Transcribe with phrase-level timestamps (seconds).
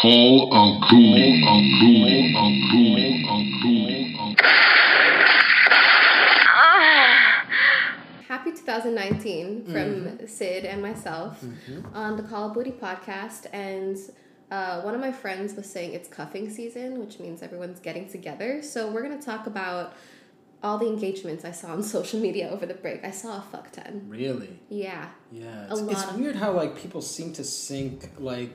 [0.00, 1.14] Call Uncle.
[1.46, 2.04] Uncle.
[2.36, 2.96] Uncle.
[3.28, 4.20] Uncle.
[4.20, 4.34] Uncle.
[8.28, 10.26] Happy 2019 from Mm-hmm.
[10.26, 11.44] Sid and myself
[11.94, 13.46] on the Call of Booty podcast.
[13.52, 13.98] And
[14.50, 18.62] uh, one of my friends was saying it's cuffing season, which means everyone's getting together.
[18.62, 19.92] So we're going to talk about
[20.62, 23.04] all the engagements I saw on social media over the break.
[23.04, 24.06] I saw a fuck ton.
[24.08, 24.60] Really?
[24.70, 25.08] Yeah.
[25.30, 25.66] Yeah.
[25.68, 28.50] A It's, it's of- weird how like people seem to sync like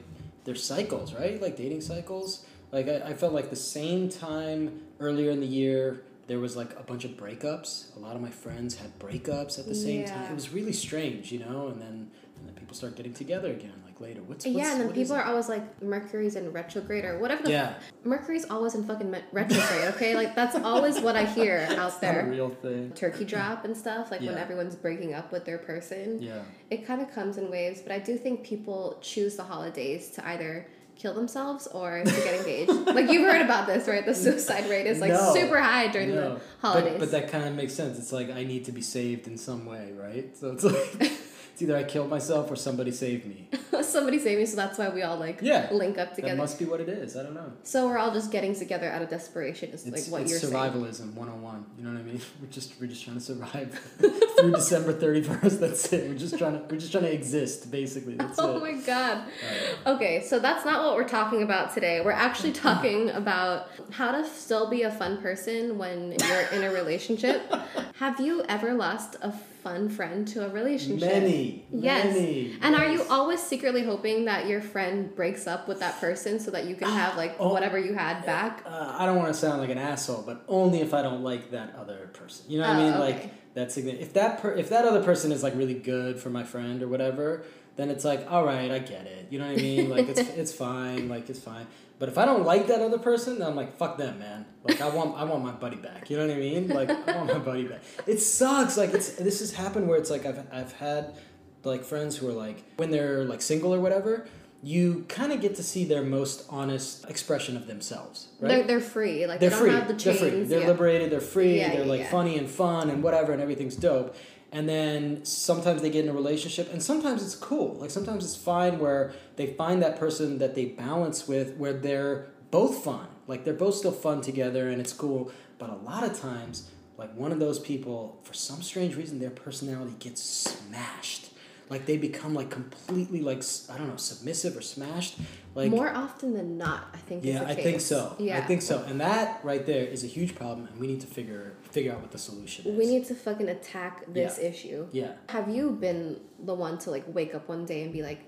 [0.46, 1.42] their cycles, right?
[1.42, 2.46] Like dating cycles.
[2.72, 6.72] Like I, I felt like the same time earlier in the year there was like
[6.80, 7.96] a bunch of breakups.
[7.96, 10.14] A lot of my friends had breakups at the same Yeah.
[10.14, 10.32] time.
[10.32, 11.68] It was really strange, you know.
[11.68, 14.22] And then and then people start getting together again, like later.
[14.24, 17.52] What's, what's yeah, and then people are always like, Mercury's in retrograde or whatever the
[17.52, 17.74] Yeah,
[18.04, 20.16] Mercury's always in fucking me- retrograde, okay?
[20.16, 22.28] like, that's always what I hear out a there.
[22.30, 22.92] real thing.
[22.92, 26.22] Turkey drop and stuff, like when everyone's breaking up with their person.
[26.22, 26.42] Yeah.
[26.70, 30.28] It kind of comes in waves, but I do think people choose the holidays to
[30.28, 32.72] either kill themselves or to get engaged.
[32.96, 34.06] like you've heard about this, right?
[34.06, 35.34] The suicide rate is like No.
[35.34, 36.36] super high during No.
[36.36, 36.94] the holidays.
[36.94, 37.98] But, but that kind of makes sense.
[38.00, 40.36] It's like I need to be saved in some way, right?
[40.38, 41.12] So it's like
[41.56, 43.48] it's either I kill myself or somebody save me.
[43.82, 45.70] Somebody saved me, so that's why we all like Yeah.
[45.72, 46.34] link up together.
[46.36, 47.16] That must be what it is.
[47.16, 47.50] I don't know.
[47.64, 49.70] so we're all just getting together out of desperation.
[49.70, 50.52] Is It's, like what it's you're saying.
[50.54, 51.66] survivalism 101.
[51.78, 52.20] You know what I mean?
[52.42, 53.70] We're just we're just trying to survive
[54.40, 55.60] through December 31st.
[55.60, 56.10] That's it.
[56.10, 58.16] We're just trying to we're just trying to exist basically.
[58.16, 58.62] That's Oh it.
[58.62, 59.18] my god.
[59.44, 59.78] Alright.
[59.88, 62.02] Okay, so that's not what we're talking about today.
[62.02, 66.72] We're actually talking about how to still be a fun person when you're in a
[66.72, 67.42] relationship.
[68.00, 71.10] Have you ever lost a fun friend to a relationship?
[71.10, 71.66] Many.
[71.72, 72.14] Yes.
[72.14, 72.58] Many.
[72.62, 76.52] And are you always secretly hoping that your friend breaks up with that person so
[76.52, 77.52] that you can have like Oh.
[77.54, 78.64] whatever you had back?
[78.66, 81.52] Uh, I don't want to sound like an asshole, but only if I don't like
[81.52, 82.46] that other person.
[82.52, 82.94] You know what I Oh, mean?
[82.94, 83.00] okay.
[83.24, 86.44] Like that's if that per- if that other person is like really good for my
[86.44, 87.44] friend or whatever,
[87.78, 89.28] then it's like all right, I get it.
[89.32, 89.90] You know what I mean?
[89.90, 91.08] Like it's it's fine.
[91.10, 91.66] Like it's fine.
[91.98, 94.46] But if I don't like that other person, then I'm like fuck them, man.
[94.66, 96.10] Like I want I want my buddy back.
[96.10, 96.68] You know what I mean?
[96.68, 97.82] Like I want my buddy back.
[98.06, 98.78] It sucks.
[98.78, 101.16] Like it's this has happened where it's like I've I've had
[101.64, 104.28] like friends who are like when they're like single or whatever.
[104.66, 108.50] You kind of get to see their most honest expression of themselves, right?
[108.50, 109.28] They're, they're free.
[109.28, 109.70] Like they're they free.
[109.70, 110.20] don't have the chains.
[110.20, 110.44] they're free.
[110.44, 110.68] They're yeah.
[110.68, 111.12] liberated.
[111.12, 111.60] They're free.
[111.60, 114.16] Yeah, they're yeah, like funny and fun and whatever, and everything's dope.
[114.52, 117.76] And then sometimes they get in a relationship, and sometimes it's cool.
[117.76, 122.30] Like sometimes it's fine where they find that person that they balance with, where they're
[122.50, 123.08] both fun.
[123.28, 125.32] Like they're both still fun together, and it's cool.
[125.60, 129.30] But a lot of times, like one of those people, for some strange reason, their
[129.30, 131.30] personality gets smashed.
[131.70, 135.16] Like they become like completely like I don't know submissive or smashed.
[135.56, 137.24] Like More often than not, I think.
[137.24, 138.16] is yeah, I think so.
[138.20, 138.84] Yeah, I think so.
[138.88, 142.02] And that right there is a huge problem, and we need to figure figure out
[142.02, 142.78] what the solution is.
[142.78, 144.50] We need to fucking attack this Yeah.
[144.50, 144.88] issue.
[144.92, 145.12] Yeah.
[145.30, 148.20] Have you been the one to like wake up one day and be like,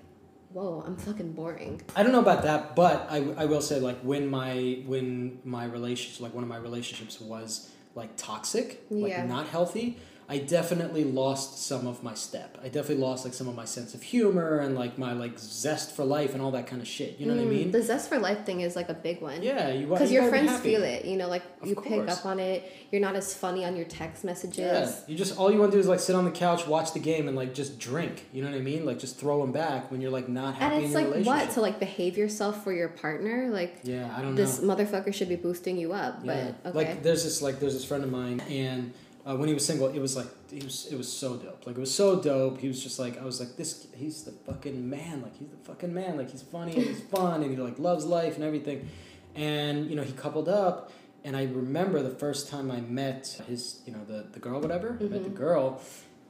[0.54, 1.82] "Whoa, I'm fucking boring"?
[1.94, 5.64] I don't know about that, but I, I will say like when my when my
[5.66, 9.26] relationship like one of my relationships was like toxic, like Yeah.
[9.26, 9.98] not healthy.
[10.30, 12.58] I definitely lost some of my step.
[12.62, 15.96] I definitely lost like some of my sense of humor and like my like zest
[15.96, 17.18] for life and all that kind of shit.
[17.18, 17.70] You know what I Mm, mean?
[17.70, 19.42] The zest for life thing is like a big one.
[19.42, 22.26] Yeah, you Because you your friends feel it, you know, like Of you pick up
[22.26, 22.70] on it.
[22.92, 24.58] You're not as funny on your text messages.
[24.58, 26.92] Yeah, you just all you want to do is like sit on the couch, watch
[26.92, 28.26] the game, and like just drink.
[28.34, 28.84] You know what I mean?
[28.84, 31.62] Like just throw them back when you're like not happy And it's like what to
[31.62, 33.48] like behave yourself for your partner?
[33.50, 34.76] Like Yeah, I don't this know.
[34.76, 36.50] motherfucker should be boosting you up, Yeah.
[36.62, 36.76] but okay.
[36.90, 38.92] Like there's this like there's this friend of mine, and
[39.28, 41.66] uh, when he was single, it was like he was it was so dope.
[41.66, 42.58] Like it was so dope.
[42.58, 43.86] He was just like I was like this.
[43.94, 45.20] He's the fucking man.
[45.20, 46.16] Like he's the fucking man.
[46.16, 48.88] Like he's funny and he's fun and he like loves life and everything.
[49.34, 50.92] And you know he coupled up,
[51.24, 54.96] and I remember the first time I met his you know the the girl whatever.
[54.98, 55.82] I met the girl,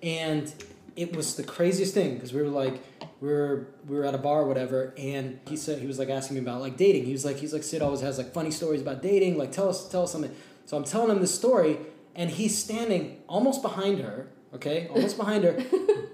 [0.03, 0.53] and
[0.97, 2.83] it was the craziest thing because we were like
[3.21, 6.09] we were we were at a bar or whatever and he said he was like
[6.09, 8.51] asking me about like dating he was like he's like sid always has like funny
[8.51, 10.35] stories about dating like tell us tell us something
[10.67, 11.79] so i'm telling him this story
[12.19, 15.55] and he's standing almost behind her okay almost behind her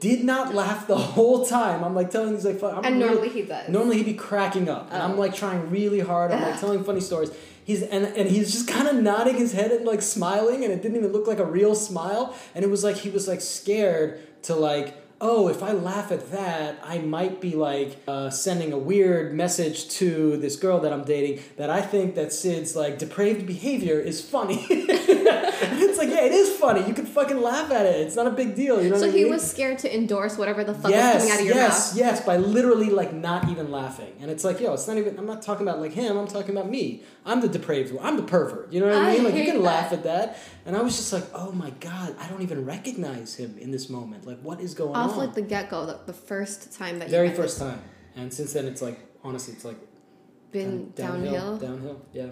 [0.00, 3.08] did not laugh the whole time i'm like telling he's like fu- I'm and really-
[3.14, 3.68] normally he does.
[3.68, 5.06] Normally he'd be cracking up, and Oh.
[5.06, 6.30] I'm like trying really hard.
[6.32, 7.30] I'm like telling funny stories.
[7.64, 10.82] He's and and he's just kind of nodding his head and like smiling, and it
[10.82, 12.34] didn't even look like a real smile.
[12.54, 14.88] And it was like he was like scared to like.
[15.20, 19.88] Oh, if I laugh at that, I might be like uh, sending a weird message
[19.90, 24.20] to this girl that I'm dating that I think that Sid's like depraved behavior is
[24.20, 24.66] funny.
[24.70, 26.86] it's like, yeah, it is funny.
[26.86, 28.06] You can fucking laugh at it.
[28.06, 28.82] It's not a big deal.
[28.82, 29.32] You know so I he mean?
[29.32, 31.98] was scared to endorse whatever the fuck yes, was coming out of your yes, mouth.
[31.98, 34.12] yes, by literally like not even laughing.
[34.20, 35.18] And it's like, yo, it's not even.
[35.18, 36.16] I'm not talking about like him.
[36.16, 37.02] I'm talking about me.
[37.24, 38.04] I'm the depraved one.
[38.04, 38.72] I'm the pervert.
[38.72, 39.24] You know what I, I mean?
[39.24, 39.62] Like you can that.
[39.62, 40.38] laugh at that.
[40.66, 43.90] And I was just like, oh my god, I don't even recognize him in this
[43.90, 44.26] moment.
[44.26, 45.10] Like, what is going Off on?
[45.10, 47.80] Off like the get go, the, the first time that Very first time.
[48.16, 49.76] And since then, it's like honestly, it's like
[50.52, 51.58] been Down- downhill.
[51.58, 52.26] Downhill, yeah.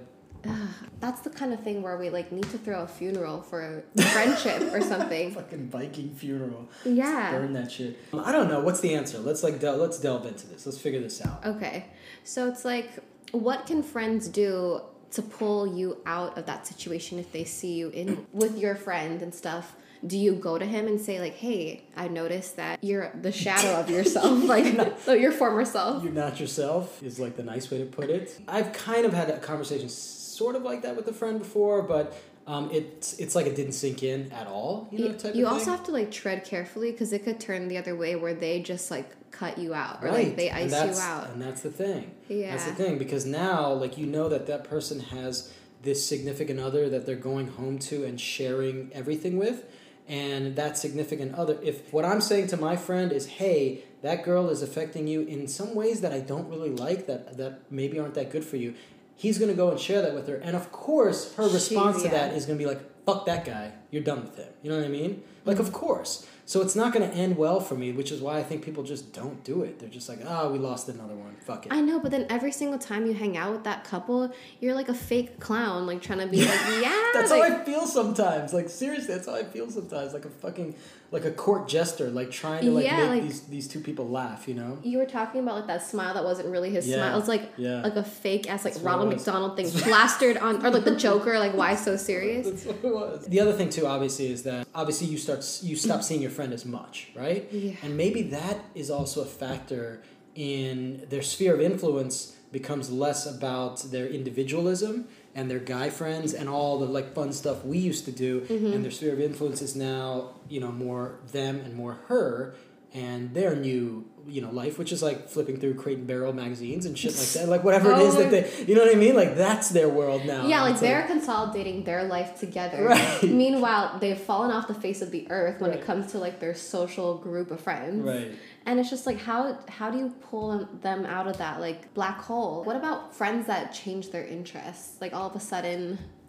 [0.99, 4.03] That's the kind of thing where we like need to throw a funeral for a
[4.03, 5.33] friendship or something.
[5.33, 6.69] Fucking Viking funeral.
[6.85, 7.31] Yeah.
[7.33, 7.99] Burn that shit.
[8.13, 8.61] I don't know.
[8.61, 9.19] What's the answer?
[9.19, 10.67] Let's like del- let's delve into this.
[10.67, 11.45] Let's figure this out.
[11.47, 11.87] Okay.
[12.25, 12.91] So it's like,
[13.31, 14.81] what can friends do
[15.13, 19.23] to pull you out of that situation if they see you in with your friend
[19.23, 19.75] and stuff?
[20.05, 23.79] Do you go to him and say like, "Hey, I noticed that you're the shadow
[23.79, 27.79] of yourself, like oh, your former self." You're not yourself is like the nice way
[27.79, 28.41] to put it.
[28.49, 32.17] I've kind of had a conversation sort of like that with a friend before, but
[32.47, 34.89] um, it's it's like it didn't sink in at all.
[34.91, 37.39] You know, You, type you of also have to like tread carefully because it could
[37.39, 40.29] turn the other way where they just like cut you out or right.
[40.29, 41.31] like they ice you out.
[41.31, 42.15] and that's the thing.
[42.29, 45.53] Yeah, That's the thing because now, like you know that that person has
[45.83, 49.65] this significant other that they're going home to and sharing everything with,
[50.09, 51.59] and that significant other.
[51.63, 55.47] If what I'm saying to my friend is, "Hey, that girl is affecting you in
[55.47, 58.75] some ways that I don't really like that that maybe aren't that good for you,"
[59.23, 62.09] he's gonna go and share that with her, and of course, her She- response to
[62.17, 64.85] that is gonna be like, "Fuck that guy, you're done with him." You know what
[64.85, 65.13] I mean?
[65.45, 65.67] Like, Mm-hmm.
[65.67, 66.27] of course.
[66.45, 68.83] So it's not going to end well for me, which is why I think people
[68.83, 69.79] just don't do it.
[69.79, 71.35] They're just like, ah, we lost another one.
[71.47, 71.73] Fuck it.
[71.73, 74.31] I know, but then every single time you hang out with that couple,
[74.61, 77.65] you're like a fake clown, like trying to be like, yeah, That's like, how I
[77.65, 78.53] feel sometimes.
[78.53, 80.13] Like seriously, that's how I feel sometimes.
[80.13, 80.75] Like a fucking
[81.13, 84.09] like a court jester, like trying to like Yeah, make like- these these two people
[84.09, 84.49] laugh.
[84.49, 84.79] You know?
[84.83, 87.19] you were talking about like that smile that wasn't really his Yeah, smile.
[87.19, 87.83] It's like yeah.
[87.83, 89.11] like a fake ass like That's Ronald.
[89.11, 92.49] McDonald thing plastered on, or like the Joker, like why so serious?
[92.49, 93.27] That's what it was.
[93.27, 96.53] The other thing too, obviously, is that obviously you start you stop seeing your friend
[96.53, 97.47] as much, right?
[97.53, 97.75] Yeah.
[97.83, 100.03] And maybe that is also a factor
[100.35, 106.49] in their sphere of influence becomes less about their individualism and their guy friends and
[106.49, 108.73] all the like fun stuff we used to do mm-hmm.
[108.73, 112.55] and their sphere of influence is now you know more them and more her
[112.95, 116.85] and their new you know life which is like flipping through crate and barrel magazines
[116.87, 118.23] and shit like that like whatever it is Oh.
[118.23, 121.07] that they you know what i mean like that's their world now Yeah, like they're
[121.07, 122.85] consolidating their life together.
[122.85, 123.23] Right.
[123.23, 125.81] Meanwhile, they've fallen off the face of the earth when Right.
[125.81, 128.03] it comes to like their social group of friends.
[128.05, 128.33] right
[128.65, 132.21] And it's just like how how do you pull them- out of that like black
[132.21, 132.63] hole?
[132.65, 135.01] What about friends that change their interests?
[135.01, 135.99] Like all of a sudden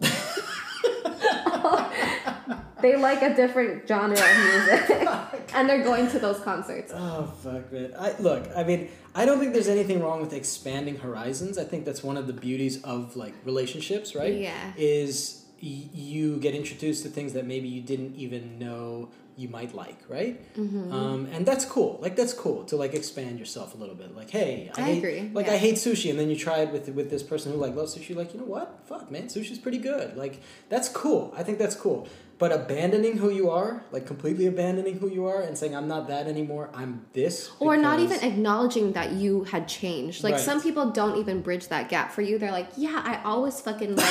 [2.82, 6.92] they like a different genre of music oh and they're going to those concerts.
[6.94, 7.94] Oh fuck, man!
[7.98, 8.48] I look.
[8.56, 11.56] I mean, I don't think there's anything wrong with expanding horizons.
[11.58, 14.34] I think that's one of the beauties of like relationships, right?
[14.34, 14.72] Yeah.
[14.76, 19.74] Is y- you get introduced to things that maybe you didn't even know you might
[19.74, 20.40] like, right?
[20.54, 20.92] Mm-hmm.
[20.92, 21.98] Um, and that's cool.
[22.00, 24.14] Like that's cool to like expand yourself a little bit.
[24.14, 25.54] Like, hey, I, I hate, agree, Like yeah.
[25.54, 27.96] I hate sushi, and then you try it with with this person who like loves
[27.96, 28.14] sushi.
[28.14, 28.80] Like, you know what?
[28.86, 30.16] Fuck, man, sushi's pretty good.
[30.16, 31.32] Like that's cool.
[31.36, 32.06] I think that's cool.
[32.36, 36.08] But abandoning who you are, like completely abandoning who you are, and saying I'm not
[36.08, 36.68] that anymore.
[36.74, 37.50] I'm this.
[37.60, 40.24] Or not even acknowledging that you had changed.
[40.24, 40.40] Like Right.
[40.42, 42.38] some people don't even bridge that gap for you.
[42.38, 43.96] They're like, yeah, I always fucking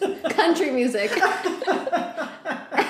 [0.00, 1.10] like country music.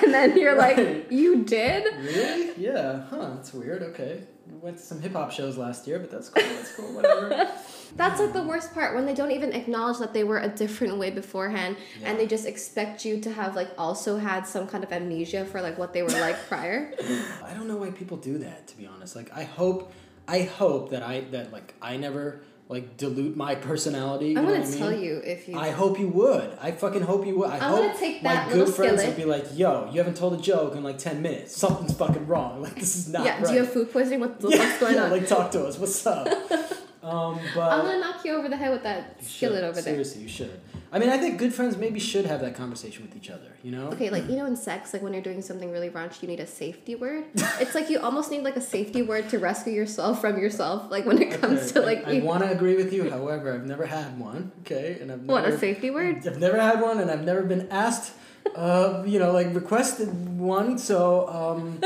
[0.05, 0.76] and then you're Right.
[0.76, 1.85] like, you did?
[2.02, 2.52] Really?
[2.56, 3.02] Yeah.
[3.11, 3.31] Huh.
[3.35, 3.82] That's weird.
[3.82, 4.23] Okay.
[4.50, 6.43] We went to some hip hop shows last year, but that's cool.
[6.43, 6.93] That's cool.
[6.94, 7.50] Whatever.
[7.97, 10.97] That's like the worst part when they don't even acknowledge that they were a different
[10.99, 12.08] way beforehand Yeah.
[12.11, 15.61] and they just expect you to have like also had some kind of amnesia for
[15.61, 16.93] like what they were like prior.
[17.44, 18.69] I don't know why people do that.
[18.69, 19.93] To be honest, like I hope,
[20.29, 24.28] I hope that I that like I never like dilute my personality.
[24.28, 24.78] You I'm know gonna what I mean?
[24.78, 26.56] tell you if you I hope you would.
[26.61, 27.50] I fucking hope you would.
[27.50, 29.09] I I'm hope take that my good friends skillet.
[29.09, 31.56] would be like, "Yo, you haven't told a joke in like ten minutes.
[31.56, 32.62] Something's fucking wrong.
[32.71, 34.21] Like this is not Yeah, right." do you have food poisoning?
[34.21, 35.11] What the yeah, fuck's going yeah, on?
[35.11, 35.78] Like talk to us.
[35.78, 36.28] What's up?
[37.02, 39.64] um, but I'm gonna knock you over the head with that skillet should.
[39.64, 39.83] over there.
[39.83, 40.61] Seriously, you should.
[40.92, 43.56] I mean, I think good friends maybe should have that conversation with each other.
[43.62, 43.88] You know?
[43.88, 46.40] Okay, like you know, in sex, like when you're doing something really raunchy, you need
[46.40, 47.25] a safety word.
[47.35, 50.90] it's like you almost need like a safety word to rescue yourself from yourself.
[50.90, 53.09] Like when it comes Okay, to like I, you, want to agree with you.
[53.09, 54.50] However, I've never had one.
[54.62, 56.26] Okay, and I've what never, a safety word.
[56.26, 58.12] I've never had one, and I've never been asked.
[58.56, 60.76] Uh, you know, like requested one.
[60.78, 61.80] So um,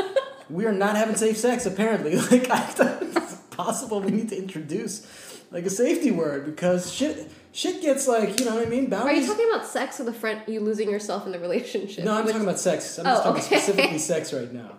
[0.49, 1.66] we are not having safe sex.
[1.66, 5.06] Apparently, like I thought it's possible we need to introduce
[5.50, 8.90] like a safety word because shit, shit gets like you know what I mean.
[8.90, 9.18] Boundaries.
[9.18, 12.04] Are you talking about sex or the friend you losing yourself in the relationship?
[12.04, 12.99] No, I'm Which- talking about sex.
[12.99, 13.56] I'm Oh, just talking okay.
[13.56, 14.73] specifically sex right now.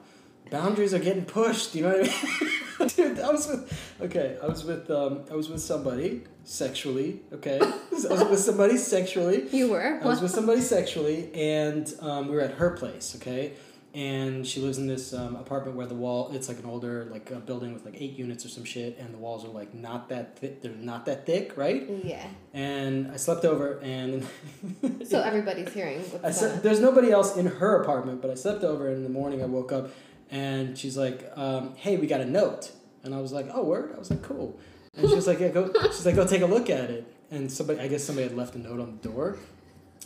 [0.51, 1.73] Boundaries are getting pushed.
[1.73, 2.45] You know what I
[2.85, 3.19] mean, dude?
[3.19, 4.37] I was with okay.
[4.43, 5.23] I was with um.
[5.31, 7.21] I was with somebody sexually.
[7.33, 9.47] Okay, I was with somebody sexually.
[9.49, 9.99] you were.
[10.03, 13.15] I was with somebody sexually, and um, we were at her place.
[13.15, 13.53] Okay,
[13.95, 16.29] and she lives in this um, apartment where the wall.
[16.33, 19.13] It's like an older like a building with like eight units or some shit, and
[19.13, 20.61] the walls are like not that thick.
[20.61, 21.89] They're not that thick, right?
[22.03, 22.27] yeah.
[22.53, 24.27] And I slept over, and
[25.05, 26.03] So everybody's hearing.
[26.21, 29.09] I slept, there's nobody else in her apartment, but I slept over, and in the
[29.09, 29.89] morning I woke up,
[30.29, 32.71] and she's like, um, "Hey, we got a note,"
[33.03, 34.59] and I was like, "Oh, word!" I was like, "Cool,"
[34.97, 37.49] and she was like, "Yeah, go." She's like, "Go take a look at it," and
[37.49, 39.37] somebody I guess somebody had left a note on the door.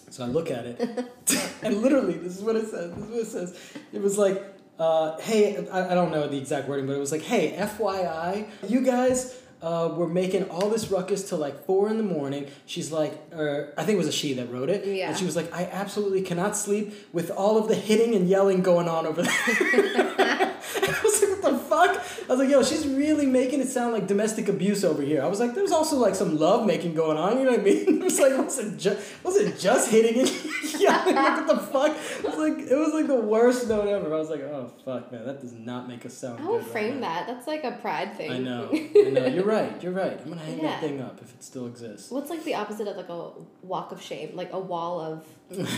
[0.10, 0.80] So I look at it,
[1.62, 2.94] and literally, this is what it says.
[2.94, 3.74] This is what it says.
[3.94, 4.44] It was like,
[4.80, 8.48] uh, "Hey, I, I don't know the exact wording, but it was like, hey, FYI,
[8.68, 12.48] you guys." Uh, were making all this ruckus till like four in the morning.
[12.66, 14.86] She's like, or I think it was a she that wrote it.
[14.88, 15.10] Yeah.
[15.10, 18.62] And she was like, I absolutely cannot sleep with all of the hitting and yelling
[18.62, 19.34] going on over there.
[19.38, 22.02] I was like, what the fuck?
[22.30, 25.24] I was like, yo, she's really making it sound like domestic abuse over here.
[25.24, 27.40] I was like, there's also like some love making going on.
[27.40, 27.86] You know what I mean?
[28.00, 30.30] It was like, was it just, was it just hitting and
[30.80, 31.16] yelling?
[31.16, 31.98] Like, what the fuck?
[31.98, 34.14] It was like, it was like the worst note ever.
[34.14, 36.52] I was like, oh fuck, man, that does not make us sound I good.
[36.52, 37.08] would right frame now.
[37.08, 37.28] that.
[37.28, 38.32] That's like a pride thing.
[38.32, 39.26] I know, I know.
[39.26, 39.82] You're right.
[39.82, 40.20] You're right.
[40.22, 40.68] I'm gonna hang Yeah.
[40.70, 42.12] that thing up if it still exists.
[42.12, 43.32] What's like the opposite of like a
[43.64, 44.36] walk of shame?
[44.36, 45.26] Like a wall of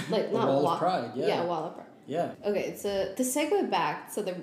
[0.09, 1.27] like not A wall of pride, yeah.
[1.27, 1.85] Yeah, a wall of pride.
[2.07, 2.31] Yeah.
[2.45, 4.35] Okay, so to segue back to the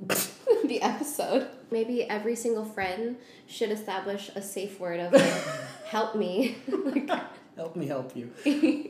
[0.66, 5.42] the episode, maybe every single friend should establish a safe word of like,
[5.86, 7.10] "help me." like,
[7.58, 8.30] Help me help you.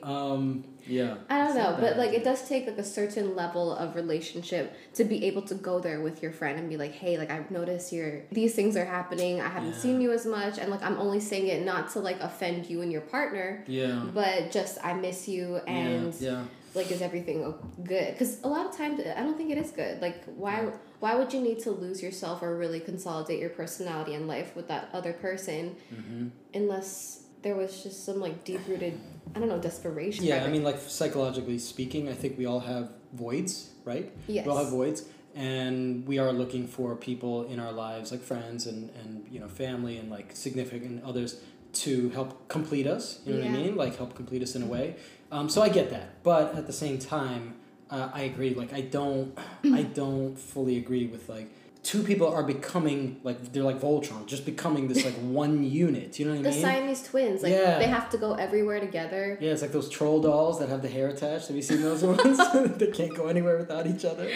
[0.02, 0.62] Um.
[0.86, 1.14] Yeah.
[1.30, 5.04] I don't know, but like it does take like a certain level of relationship to
[5.04, 7.94] be able to go there with your friend and be like, "Hey, like I've noticed
[7.94, 9.40] your these things are happening.
[9.40, 9.78] I haven't Yeah.
[9.78, 12.82] seen you as much, and like I'm only saying it not to like offend you
[12.82, 14.04] and your partner, Yeah.
[14.12, 16.30] but just I miss you and." yeah.
[16.30, 16.44] yeah.
[16.74, 20.00] Like is everything good because a lot of times i don't think it is good
[20.02, 20.70] like why
[21.00, 24.68] why would you need to lose yourself or really consolidate your personality and life with
[24.68, 26.28] that other person Mm-hmm.
[26.54, 28.98] unless there was just some like deep-rooted
[29.34, 32.90] i don't know desperation Yeah, I mean, like psychologically speaking, I think we all have
[33.12, 34.10] voids, right?
[34.26, 38.22] yes We all have voids, and we are looking for people in our lives, like
[38.22, 41.40] friends and and you know family and like significant others,
[41.84, 43.20] to help complete us.
[43.24, 43.76] You know what I mean?
[43.76, 44.96] Like help complete us in a way.
[45.30, 47.54] Um, so I get that, but at the same time,
[47.90, 48.54] uh, I agree.
[48.54, 51.50] Like I don't, I don't fully agree with like.
[51.84, 56.18] Two people are becoming like they're like Voltron, just becoming this like one unit.
[56.18, 56.52] You know what I mean?
[56.52, 57.78] the siamese twins like Yeah.
[57.78, 60.88] they have to go everywhere together Yeah, it's like those troll dolls that have the
[60.88, 61.46] hair attached.
[61.46, 62.36] Have you seen those ones?
[62.78, 64.28] they can't go anywhere without each other.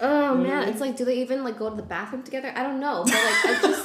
[0.00, 0.42] oh Mhm.
[0.42, 3.04] man it's like do they even like go to the bathroom together i don't know
[3.04, 3.84] but like i just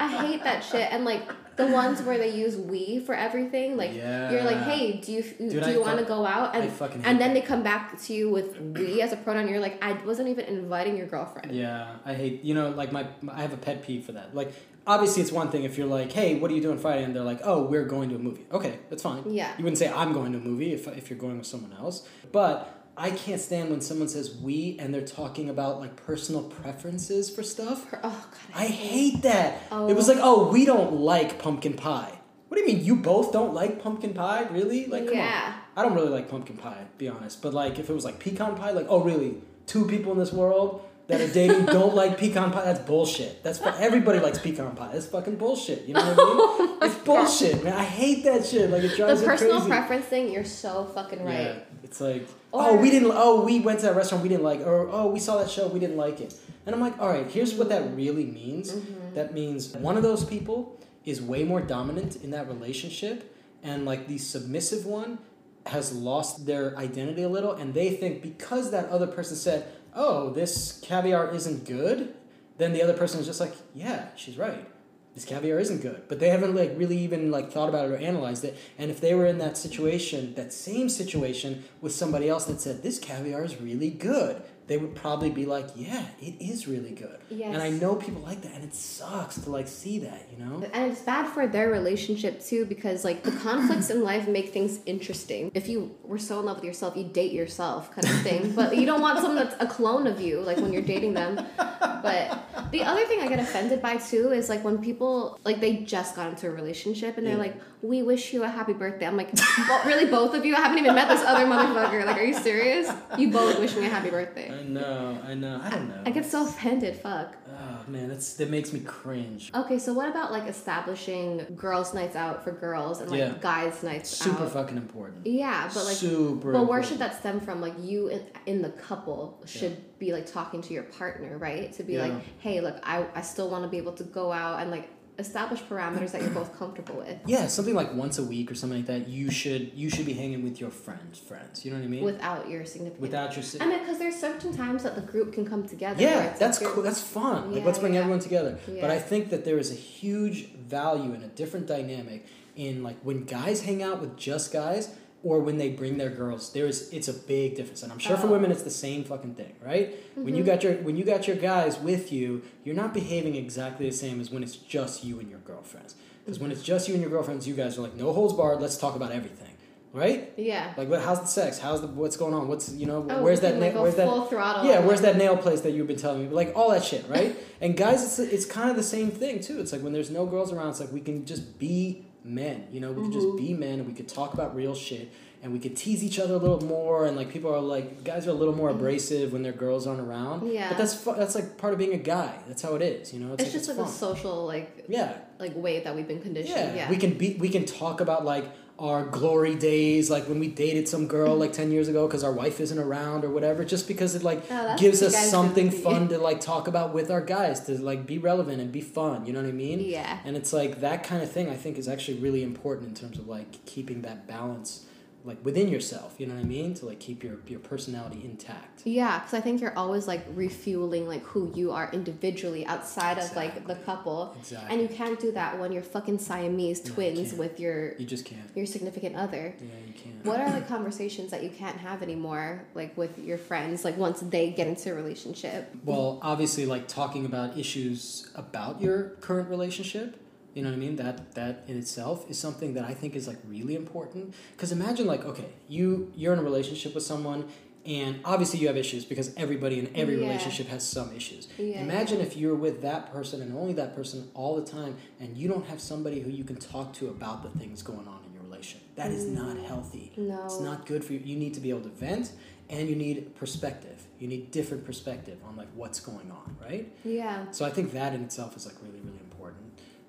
[0.00, 1.22] i hate that shit and like
[1.58, 3.92] the ones where they use we for everything like
[4.32, 6.64] you're like hey do you Dude, do I you want to go out and
[7.04, 7.34] and then that.
[7.34, 10.44] they come back to you with we as a pronoun you're like i wasn't even
[10.46, 12.44] inviting your girlfriend Yeah, I hate.
[12.44, 14.34] You know, like my, I have a pet peeve for that.
[14.34, 14.52] Like,
[14.86, 17.22] obviously, it's one thing if you're like, "Hey, what are you doing Friday?" and they're
[17.32, 19.22] like, "Oh, we're going to a movie." Okay, that's fine.
[19.26, 19.50] Yeah.
[19.58, 22.06] You wouldn't say I'm going to a movie if if you're going with someone else.
[22.32, 27.30] But I can't stand when someone says "we" and they're talking about like personal preferences
[27.30, 27.86] for stuff.
[27.92, 28.00] oh
[28.30, 29.62] god I hate that.
[29.70, 29.88] Oh.
[29.88, 30.12] It was oh.
[30.12, 32.18] like, oh, we don't like pumpkin pie.
[32.48, 32.84] What do you mean?
[32.84, 34.46] You both don't like pumpkin pie?
[34.50, 34.86] Really?
[34.86, 35.54] Like, come Yeah.
[35.54, 35.62] on.
[35.76, 37.42] I don't really like pumpkin pie, to be honest.
[37.42, 39.36] But like, if it was like pecan pie, like, oh, really?
[39.66, 42.64] Two people in this world that are dating don't like pecan pie?
[42.64, 43.42] That's bullshit.
[43.42, 44.90] That's everybody likes pecan pie.
[44.92, 45.86] That's fucking bullshit.
[45.86, 46.78] You know what I mean?
[46.82, 47.72] it's bullshit, man.
[47.72, 48.70] I hate that shit.
[48.70, 49.68] Like, it the drives me personal crazy.
[49.70, 53.10] preference thing you're so fucking right Yeah, it's like, Or- oh, we didn't.
[53.12, 54.22] Oh, we went to that restaurant.
[54.22, 54.60] We didn't like.
[54.60, 55.66] Or oh, we saw that show.
[55.66, 56.34] We didn't like it.
[56.66, 57.26] And I'm like, all right.
[57.26, 58.72] Here's what that really means.
[58.72, 59.14] Mm-hmm.
[59.14, 64.06] That means one of those people is way more dominant in that relationship, and like
[64.08, 65.18] the submissive one
[65.66, 70.30] has lost their identity a little, and they think because that other person said, oh,
[70.30, 72.14] this caviar isn't good,
[72.58, 74.66] then the other person is just like, yeah, she's right.
[75.14, 76.02] This caviar isn't good.
[76.08, 78.56] But they haven't like really even like thought about it or analyzed it.
[78.78, 82.82] And if they were in that situation that same situation with somebody else that said
[82.82, 87.18] this caviar is really good they would probably be like yeah it is really good.
[87.30, 87.52] Yes.
[87.54, 90.62] and i know people like that and it sucks to like see that you know?
[90.72, 94.80] And it's bad for their relationship too because like the conflicts in life make things
[94.86, 95.50] interesting.
[95.54, 98.52] If you were so in love with yourself you date yourself kind of thing.
[98.58, 101.32] But you don't want someone that's a clone of you like when you're dating them.
[101.56, 105.72] But the other thing i get offended by too is like when people like they
[105.96, 107.48] just got into a relationship and they're Yeah.
[107.48, 109.30] like we wish you a happy birthday i'm like
[109.68, 112.34] well, really both of you i haven't even met this other motherfucker like are you
[112.34, 116.02] serious you both wish me a happy birthday i know i know i don't know
[116.04, 120.08] i get so offended fuck oh man that's that makes me cringe Okay, so what
[120.08, 123.34] about like establishing girls' nights out for girls and like Yeah.
[123.40, 124.24] guys' nights out?
[124.32, 124.52] super out?
[124.52, 126.86] fucking important Yeah, but like, super but where important.
[126.86, 127.60] should that stem from?
[127.60, 131.72] Like, you in, in the couple should be like talking to your partner, right?
[131.74, 132.02] To be Yeah.
[132.06, 134.88] like, hey, look, I I still want to be able to go out and like
[135.18, 138.78] establish parameters that you're both comfortable with, yeah something like once a week or something
[138.78, 141.84] like that you should you should be hanging with your friends friends you know what
[141.84, 143.00] i mean without your significant.
[143.00, 146.00] without your si- I mean, because there's certain times that the group can come together.
[146.00, 146.82] Yeah, that's like cool.
[146.82, 147.52] That's fun.
[147.52, 148.00] Like, let's bring yeah.
[148.00, 148.58] everyone together.
[148.66, 152.96] But I think that there is a huge value and a different dynamic in like
[153.02, 154.90] when guys hang out with just guys
[155.28, 157.82] or when they bring their girls there's it's a big difference.
[157.82, 158.36] And i'm sure for Oh.
[158.36, 159.86] women it's the same fucking thing right?
[160.14, 160.52] When you mm-hmm.
[160.52, 162.28] got your when you got your guys with you
[162.64, 165.92] you're not behaving exactly the same as when it's just you and your girlfriends.
[166.24, 168.60] Because when it's just you and your girlfriends you guys are like no holds barred
[168.64, 169.54] let's talk about everything.
[170.02, 170.20] Right?
[170.36, 170.74] Yeah.
[170.76, 171.58] like what, how's the sex?
[171.58, 172.46] How's the what's going on?
[172.50, 175.00] What's you know Oh, where's that na- like, go where's that full throttle yeah where's
[175.06, 176.28] that nail place that you've been telling me?
[176.40, 177.34] Like all that shit right?
[177.60, 179.56] And guys it's it's kind of the same thing too.
[179.60, 182.80] It's like when there's no girls around it's like we can just be men you
[182.80, 183.46] know we can just Mm-hmm.
[183.46, 185.10] be men and we could talk about real shit
[185.42, 188.26] and we could tease each other a little more and like people are like guys
[188.26, 190.52] are a little more abrasive when their girls aren't around Mm-hmm.
[190.52, 190.68] Yeah.
[190.68, 193.20] but that's fu- that's like part of being a guy that's how it is you
[193.20, 196.56] know It's, just like a social like yeah like way that we've been conditioned.
[196.56, 196.74] yeah.
[196.74, 196.90] Yeah.
[196.90, 198.44] we can be we can talk about like
[198.78, 202.30] our glory days like when we dated some girl like 10 years ago because our
[202.32, 206.18] wife isn't around or whatever just because it like Oh, gives us something fun to
[206.18, 209.40] like talk about with our guys to like be relevant and be fun you know
[209.42, 210.18] what i mean Yeah.
[210.24, 213.18] and it's like that kind of thing i think is actually really important in terms
[213.18, 214.84] of like keeping that balance
[215.28, 216.74] like within yourself you know what i mean?
[216.74, 218.82] To like keep your your personality intact.
[218.84, 223.34] Yeah, because I think you're always like refueling like who you are individually outside of
[223.36, 224.68] like the couple, exactly.
[224.72, 227.38] And you can't do that when you're fucking Siamese No, you twins can't.
[227.38, 228.48] with your you just can't.
[228.56, 229.54] your significant other.
[229.60, 230.24] yeah you can't.
[230.24, 234.20] What are the conversations that you can't have anymore, like with your friends, like once
[234.20, 235.70] they get into a relationship?
[235.84, 240.16] Well, obviously, like talking about issues about your current relationship,
[240.58, 240.96] you know what I mean?
[240.96, 244.34] That that in itself is something that I think is like really important.
[244.56, 247.48] Because imagine, like, okay, you you're in a relationship with someone,
[247.86, 250.26] and obviously you have issues because everybody in every Yeah.
[250.26, 251.46] relationship has some issues.
[251.56, 255.36] Yeah, imagine if you're with that person and only that person all the time, and
[255.36, 258.32] you don't have somebody who you can talk to about the things going on in
[258.34, 258.82] your relationship.
[258.96, 259.64] That is not mm.
[259.64, 260.12] healthy.
[260.16, 260.44] No.
[260.44, 261.20] It's not good for you.
[261.20, 262.32] You need to be able to vent
[262.70, 263.98] and you need perspective.
[264.18, 266.92] You need different perspective on like what's going on, right?
[267.04, 269.27] Yeah, So I think that in itself is like really, really important.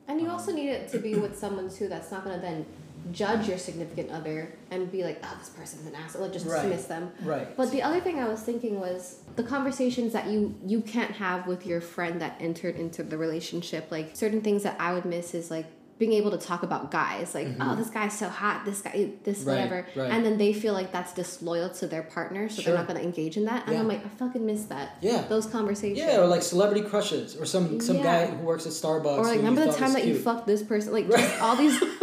[0.09, 2.65] And you also um, need it to be with someone too that's not gonna then
[3.11, 6.61] judge your significant other and be like, oh, this person's an asshole, like just Right.
[6.61, 7.11] dismiss them.
[7.23, 7.55] Right.
[7.55, 11.47] But the other thing I was thinking was the conversations that you you can't have
[11.47, 13.89] with your friend that entered into the relationship.
[13.89, 15.65] Like certain things that I would miss is like
[15.99, 19.39] being able to talk about guys, like oh this guy's so hot, this guy, this
[19.41, 19.49] Mm-hmm.
[19.49, 20.12] Right, whatever, right.
[20.12, 22.63] and then they feel like that's disloyal to their partner, so Sure.
[22.73, 23.65] they're not going to engage in that.
[23.65, 23.81] And Yeah.
[23.81, 24.97] I'm like, I fucking miss that.
[25.01, 25.23] Yeah.
[25.29, 25.99] those conversations.
[25.99, 28.03] Yeah, or like celebrity crushes, or some some Yeah.
[28.03, 29.17] guy who works at Starbucks.
[29.19, 30.93] Or like, remember the time that you fucked this person?
[30.93, 31.19] Like, Right.
[31.29, 31.79] just all these.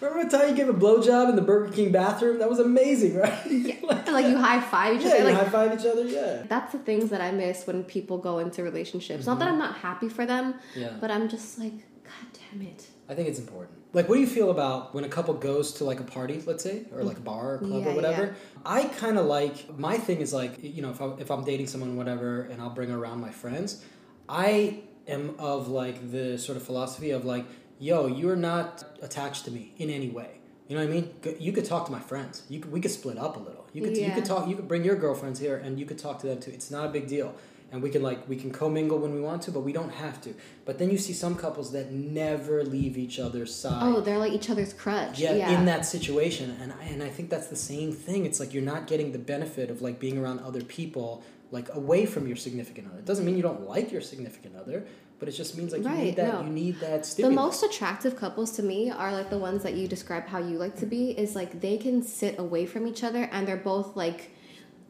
[0.00, 2.38] Remember the time you gave a blowjob in the Burger King bathroom?
[2.38, 3.44] That was amazing, right?
[3.44, 5.18] and, like you high five each yeah, other.
[5.18, 6.04] you Like high five each other.
[6.06, 6.42] Yeah.
[6.48, 9.26] that's the things that I miss when people go into relationships.
[9.26, 10.80] Not that I'm not happy for them, Mm-hmm.
[10.80, 10.92] Yeah.
[11.00, 11.74] but I'm just like,
[12.10, 12.86] God damn it.
[13.08, 13.76] I think it's important.
[13.92, 16.62] Like, what do you feel about when a couple goes to like a party, let's
[16.62, 18.36] say, or like a bar or club Yeah, or whatever?
[18.64, 21.66] I kind of like my thing is like you know if I, if I'm dating
[21.66, 23.84] someone whatever and I'll bring around my friends,
[24.28, 27.46] I am of like the sort of philosophy of like,
[27.78, 30.30] yo, you're not attached to me in any way.
[30.68, 31.10] You know what I mean?
[31.40, 32.44] You could talk to my friends.
[32.48, 33.66] You could, we could split up a little.
[33.72, 34.48] You could you could talk.
[34.48, 36.52] You could bring your girlfriends here and you could talk to them too.
[36.52, 37.34] It's not a big deal.
[37.72, 40.20] And we can like we can commingle when we want to, but we don't have
[40.22, 40.34] to.
[40.64, 44.32] But then you see some couples that never leave each other's side Oh, they're like
[44.32, 45.18] each other's crutch.
[45.20, 45.58] yeah, Yeah.
[45.58, 48.62] in that situation and I, and I think that's the same thing it's like you're
[48.62, 52.86] not getting the benefit of like being around other people like away from your significant
[52.88, 54.84] other it doesn't mean you don't like your significant other
[55.18, 56.42] but it just means like you need that no.
[56.42, 59.86] you need that the most attractive couples to me are like the ones that you
[59.88, 63.28] describe how you like to be is like they can sit away from each other
[63.32, 64.30] and they're both like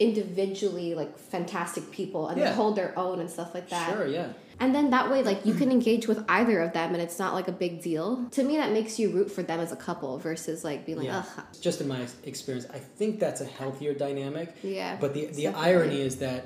[0.00, 2.50] individually like fantastic people and Yeah.
[2.50, 3.92] they hold their own and stuff like that.
[3.92, 4.32] sure yeah
[4.62, 7.32] And then that way, like you can engage with either of them, and it's not
[7.38, 8.08] like a big deal.
[8.32, 11.06] To me, that makes you root for them as a couple versus like being like,
[11.06, 12.00] yeah ugh, just in my
[12.32, 14.90] experience i think that's a healthier dynamic yeah.
[15.02, 15.70] But the the Definitely.
[15.70, 16.40] irony is that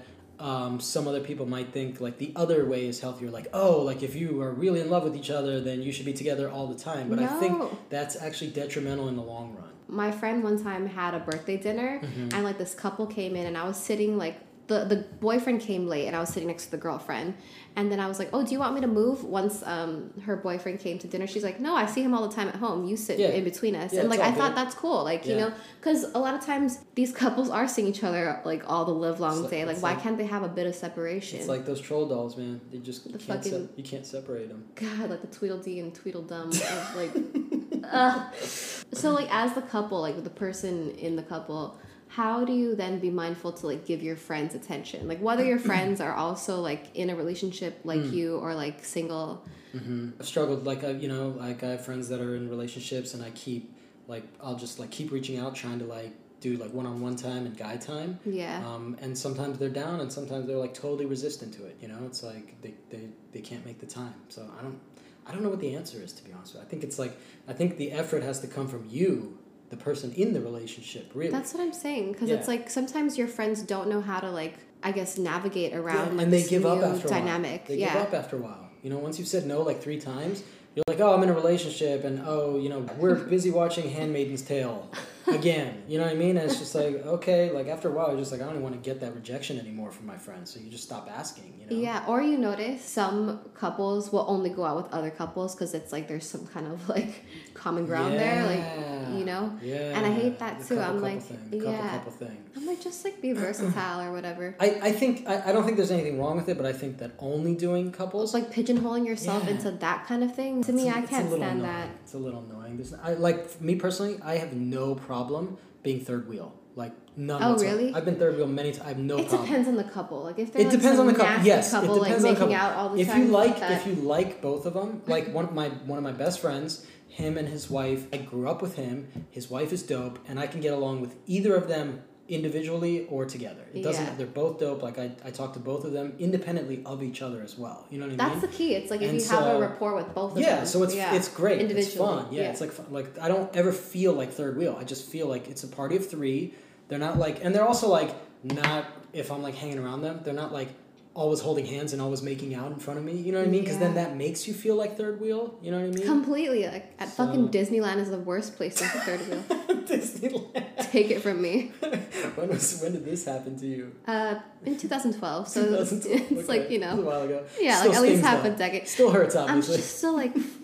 [0.51, 3.31] um, some other people might think like the other way is healthier.
[3.39, 6.09] Like oh, like if you are really in love with each other, then you should
[6.13, 7.05] be together all the time.
[7.13, 7.55] But I think
[7.95, 9.74] that's actually detrimental in the long run.
[9.95, 12.29] My friend one time had a birthday dinner Mm-hmm.
[12.35, 15.87] and like this couple came in and I was sitting like the the boyfriend came
[15.87, 17.35] late and I was sitting next to the girlfriend
[17.77, 20.37] and then I was like, "Oh, do you want me to move?" Once um her
[20.37, 22.87] boyfriend came to dinner, she's like, "No, I see him all the time at home.
[22.87, 23.29] You sit Yeah.
[23.39, 25.05] in between us." Yeah, and like I thought that's cool.
[25.05, 25.53] Like, you know,
[25.83, 29.19] cuz a lot of times these couples are seeing each other like all the live
[29.21, 29.63] long like- day.
[29.67, 31.41] Like why like- can't they have a bit of separation?
[31.41, 32.61] It's like those troll dolls, man.
[32.71, 34.65] They just you The can't fucking- sep- you can't separate them.
[34.77, 37.13] God, like the Tweedledee and Tweedledum of like.
[37.93, 38.35] Ugh.
[38.93, 43.01] So like as the couple, like the person in the couple, how do you then
[43.01, 45.09] be mindful to like give your friends attention?
[45.09, 48.13] Like whether your friends are also like in a relationship like Hmm.
[48.13, 49.45] you or like single.
[49.73, 53.15] hmm I've struggled like I, you know, like I have friends that are in relationships,
[53.15, 53.75] and I keep
[54.07, 57.17] like I'll just like keep reaching out, trying to like do like one on one
[57.17, 58.21] time and guy time.
[58.25, 58.63] Yeah.
[58.65, 61.77] Um, and sometimes they're down, and sometimes they're like totally resistant to it.
[61.81, 64.15] You know, it's like they, they, they can't make the time.
[64.29, 64.79] So I don't
[65.27, 66.67] I don't know what the answer is to be honest with you.
[66.67, 67.17] I think it's like
[67.49, 69.39] I think the effort has to come from you,
[69.71, 71.11] the person in the relationship.
[71.15, 72.37] Really, That's what I'm saying because Yeah.
[72.37, 76.13] it's like sometimes your friends don't know how to like I guess navigate around Yeah,
[76.13, 77.51] like and they this give up after dynamic.
[77.51, 77.67] a while.
[77.69, 77.93] They yeah.
[77.95, 78.69] give up after a while.
[78.83, 80.43] You know, once you've said no like three times,
[80.75, 84.43] you're like, oh, I'm in a relationship, and oh, you know, we're busy watching *Handmaid's
[84.43, 84.91] Tale*
[85.27, 85.85] again.
[85.89, 86.37] You know what I mean?
[86.37, 88.63] And it's just like, okay, like after a while, you're just like, I don't even
[88.63, 90.53] want to get that rejection anymore from my friends.
[90.53, 91.53] So you just stop asking.
[91.71, 91.83] You know?
[91.83, 95.93] Yeah, or you notice some couples will only go out with other couples because it's
[95.93, 99.57] like there's some kind of like common ground there, like you know.
[99.63, 99.97] Yeah.
[99.97, 100.75] And I hate that The too.
[100.77, 101.89] couple, I'm couple like, thing, the couple, yeah.
[101.91, 102.45] couple thing.
[102.57, 104.55] I'm like, just like be versatile or whatever.
[104.61, 106.99] I, I think I, I don't think there's anything wrong with it, but I think
[106.99, 109.51] that only doing couples like pigeonholing yourself Yeah.
[109.53, 110.63] into that kind of thing.
[110.65, 111.63] To me, It's a- I can't stand annoying.
[111.63, 111.89] that.
[112.15, 112.77] It's a little annoying.
[112.77, 114.21] There's, I like me personally.
[114.23, 116.55] I have no problem being third wheel.
[116.77, 117.43] Like none.
[117.43, 117.77] Oh, whatsoever.
[117.77, 117.93] really?
[117.93, 118.85] I've been third wheel many times.
[118.85, 119.49] I have no It problem.
[119.49, 120.23] depends on the couple.
[120.23, 121.45] Like if they're It like depends on the couple.
[121.45, 122.55] Yes, couple it like on the making couple.
[122.55, 123.21] out all the if time.
[123.23, 126.05] you like, fuck if you like both of them, like one of my one of
[126.05, 128.07] my best friends, him and his wife.
[128.13, 129.09] I grew up with him.
[129.33, 133.27] His wife is dope, and I can get along with either of them individually or
[133.27, 133.63] together.
[133.75, 134.05] It doesn't.
[134.05, 134.15] Yeah.
[134.17, 134.83] They're both dope.
[134.83, 137.87] Like I, I talk to both of them independently of each other as well.
[137.91, 138.41] You know what I That's mean?
[138.41, 138.75] That's the key.
[138.75, 140.45] It's like if And you have a rapport with both of them.
[140.45, 141.15] yeah, so it's yeah.
[141.15, 141.61] it's great.
[141.61, 142.29] It's fun.
[142.31, 142.51] Yeah, yeah.
[142.51, 142.87] it's like fun.
[142.91, 144.77] like I don't ever feel like third wheel.
[144.79, 146.55] I just feel like it's a party of three.
[146.89, 148.87] They're not like, and they're also like not.
[149.13, 150.69] If I'm like hanging around them, they're not like
[151.15, 153.13] always holding hands and always making out in front of me.
[153.13, 153.63] You know what I mean?
[153.63, 155.59] Because then that makes you feel like third wheel.
[155.63, 156.05] You know what I mean?
[156.07, 156.67] Completely.
[156.67, 159.43] Like at So- fucking Disneyland is the worst place to third wheel.
[159.85, 160.91] Disneyland.
[160.91, 161.73] Take it from me.
[162.35, 163.93] when was when did this happen to you?
[164.07, 166.39] Uh, in 2012, so it's, 2012.
[166.41, 167.45] it's like you was a know, while ago.
[167.61, 168.89] yeah, Still like at least half a decade.
[168.89, 169.75] Still hurts, obviously.
[169.75, 170.64] I'm just still like, fucking, fuck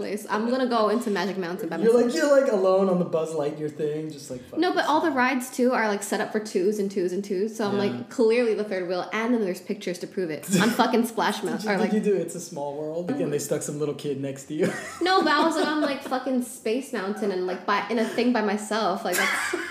[0.00, 0.26] place.
[0.30, 1.94] I'm gonna go into Magic Mountain by myself.
[1.94, 5.00] You're like you're like alone on the Buzz Lightyear thing, just like no, but all
[5.00, 7.54] the rides too are like set up for twos and twos and twos.
[7.56, 7.78] So I'm Yeah.
[7.84, 11.36] like clearly the third wheel, and then there's pictures to prove it I'm fucking Splash
[11.40, 11.68] Did Mountain.
[11.68, 13.10] you, Or did like you do It's a Small World?
[13.10, 14.72] Again, they stuck some little kid next to you.
[15.02, 18.04] no, but I was like on like fucking Space Mountain and like by in a
[18.04, 19.18] thing by myself, like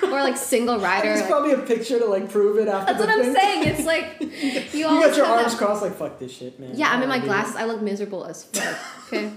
[0.03, 1.07] or like single rider.
[1.07, 3.67] There's Like, probably a picture to like prove it after that's what I'm saying.
[3.67, 6.71] It's like you, You got your arms that- crossed like fuck this shit, man.
[6.75, 7.55] Yeah, I'm in my glasses.
[7.55, 8.77] I look miserable as fuck.
[9.07, 9.31] Okay.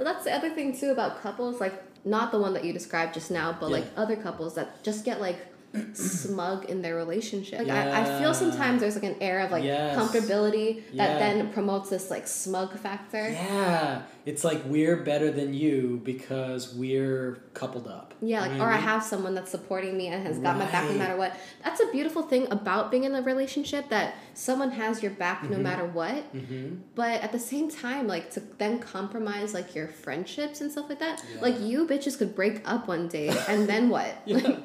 [0.00, 0.04] It.
[0.04, 0.24] That's funny.
[0.24, 3.14] But that's the other thing too about couples, like not the one that you described
[3.14, 5.47] just now, but like other couples that just get like
[5.92, 7.60] smug in their relationship.
[7.66, 9.96] Like I, I feel sometimes there's like an air of like Yes.
[9.98, 11.18] comfortability that Yeah.
[11.18, 13.28] then promotes this like smug factor.
[13.30, 18.14] Yeah, it's like we're better than you because we're coupled up.
[18.20, 20.64] Yeah, like know or what I have someone that's supporting me and has got my
[20.66, 21.36] back no matter what.
[21.62, 25.58] That's a beautiful thing about being in a relationship that someone has your back no
[25.58, 26.34] matter what.
[26.34, 26.78] Mhm.
[26.94, 30.98] But at the same time, like to then compromise like your friendships and stuff like
[31.00, 31.22] that.
[31.34, 31.40] Yeah.
[31.42, 34.14] Like you bitches could break up one day and then what?
[34.26, 34.56] Yeah.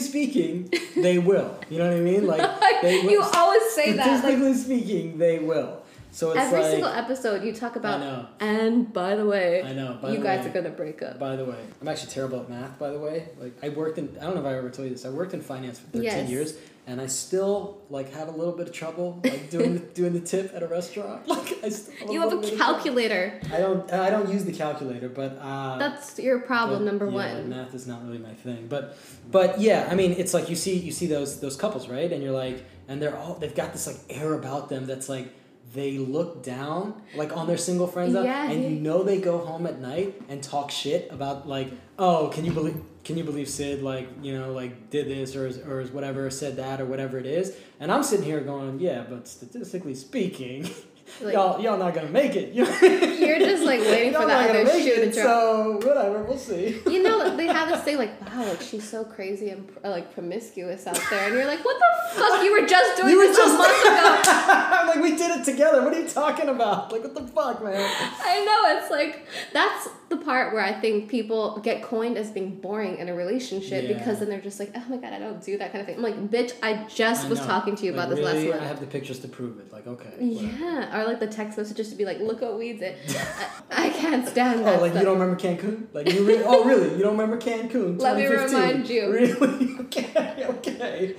[0.00, 1.58] Statistically speaking, they will.
[1.70, 2.26] You know what I mean?
[2.26, 3.10] Like they will.
[3.10, 4.06] you always say that.
[4.06, 5.82] Like Statistically speaking, they will.
[6.10, 8.26] So it's every like single episode you talk about I know.
[8.40, 9.98] and by the way, I know.
[10.04, 11.18] You guys way, are gonna break up.
[11.18, 12.78] By the way, I'm actually terrible at math.
[12.78, 14.94] By the way, like I worked in I don't know if I ever told you
[14.94, 15.04] this.
[15.04, 16.30] I worked in finance for 13 Yes.
[16.30, 20.12] years, and I still like have a little bit of trouble like doing the, doing
[20.12, 21.26] the tip at a restaurant.
[21.36, 23.40] Like I still You have a calculator.
[23.52, 27.34] I don't I don't use the calculator, but uh, That's your problem but, number yeah,
[27.34, 27.48] one.
[27.48, 28.96] Math is not really my thing, but
[29.30, 32.10] but yeah, I mean, it's like you see you see those those couples, right?
[32.12, 35.32] And you're like, and they're all they've got this like air about them that's like
[35.74, 38.68] they look down like on their single friends, Yeah, and yeah.
[38.68, 42.52] you know they go home at night and talk shit about like, oh, can you
[42.52, 42.80] believe?
[43.04, 46.28] Can you believe Sid like you know like did this or is, or is whatever
[46.30, 47.56] said that or whatever it is?
[47.78, 50.68] And I'm sitting here going, yeah, but statistically speaking,
[51.20, 52.52] Like- y'all y'all not gonna make it.
[52.52, 55.24] You're just, like, waiting for that other shoe to drop.
[55.26, 56.80] So whatever, we'll see.
[56.86, 60.12] You know, they have this thing like, wow, like she's so crazy and uh, like
[60.14, 62.42] promiscuous out there, and you're like, what the fuck?
[62.42, 64.22] You were just doing You were this just a month ago.
[64.26, 65.82] I'm like, we did it together.
[65.82, 66.92] What are you talking about?
[66.92, 67.74] Like, what the fuck, man?
[67.76, 72.60] I know it's like that's the part where I think people get coined as being
[72.60, 73.98] boring in a relationship Yeah.
[73.98, 75.96] because then they're just like, oh my god, I don't do that kind of thing.
[75.96, 77.46] I'm like, bitch, I just I was know.
[77.46, 78.50] talking to you Like, about this really?
[78.50, 79.72] last I have the pictures to prove it.
[79.72, 80.10] Like, okay.
[80.10, 80.64] whatever.
[80.64, 82.96] Yeah, or like the text messages to be like, look what we did.
[83.70, 84.78] I, I can't stand oh, that.
[84.78, 85.02] Oh, like stuff.
[85.02, 85.86] you don't remember Cancun?
[85.92, 86.24] Like you?
[86.24, 86.96] Re- oh, really?
[86.96, 88.00] You don't remember Cancun?
[88.00, 88.54] Let me 2015?
[88.54, 89.10] remind you.
[89.12, 89.76] Really?
[89.80, 90.46] okay.
[90.46, 91.14] Okay.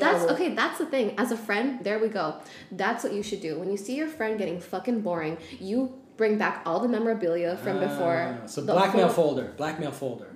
[0.00, 0.54] That's okay.
[0.54, 1.14] That's the thing.
[1.18, 2.36] As a friend, there we go.
[2.70, 3.58] That's what you should do.
[3.58, 7.80] When you see your friend getting fucking boring, you bring back all the memorabilia from
[7.80, 8.38] before.
[8.44, 9.52] Ah, so blackmail folder.
[9.56, 10.28] Blackmail folder.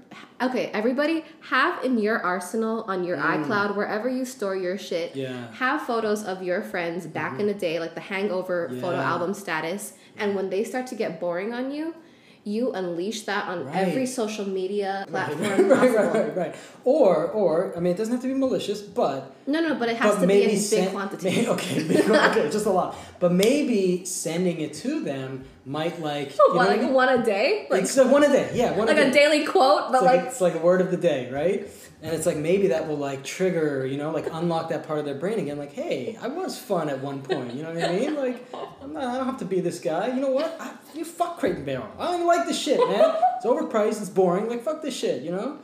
[0.42, 5.12] Okay, everybody have in your arsenal on your iCloud wherever you store your shit.
[5.12, 5.16] Mm.
[5.16, 5.28] Yeah.
[5.28, 5.52] Mm-hmm.
[5.54, 9.92] Have photos of your friends back in the day, like the Hangover photo album status,
[10.16, 11.94] and when they start to get boring on you,
[12.42, 13.76] you unleash that on Right.
[13.76, 15.94] every social media platform right, possible.
[15.94, 16.54] right, right, right.
[16.82, 19.96] Or, or I mean, it doesn't have to be malicious, but No, no, but it
[19.96, 21.24] has but to be in big sen- quantities.
[21.24, 22.96] may- okay, big- okay, just a lot.
[23.20, 26.92] But maybe sending it to them might like what, what I like mean?
[26.92, 27.66] one a day?
[27.70, 30.04] Like, it's like one a day, yeah, one like a a daily quote, but It's
[30.04, 31.68] like, like, it's like a word of the day, right?
[32.02, 35.06] And it's like maybe that will like trigger, you know, like unlock that part of
[35.06, 35.58] their brain again.
[35.58, 37.54] Like, hey, I was fun at one point.
[37.54, 38.14] You know what I mean?
[38.14, 38.46] Like,
[38.82, 40.08] I'm not, I don't have to be this guy.
[40.08, 40.56] You know what?
[40.60, 41.88] I, you fuck Crate and Barrel.
[41.98, 43.14] I don't even like this shit, man.
[43.36, 44.00] It's overpriced.
[44.02, 44.48] It's boring.
[44.48, 45.22] Like, fuck this shit.
[45.22, 45.58] You know?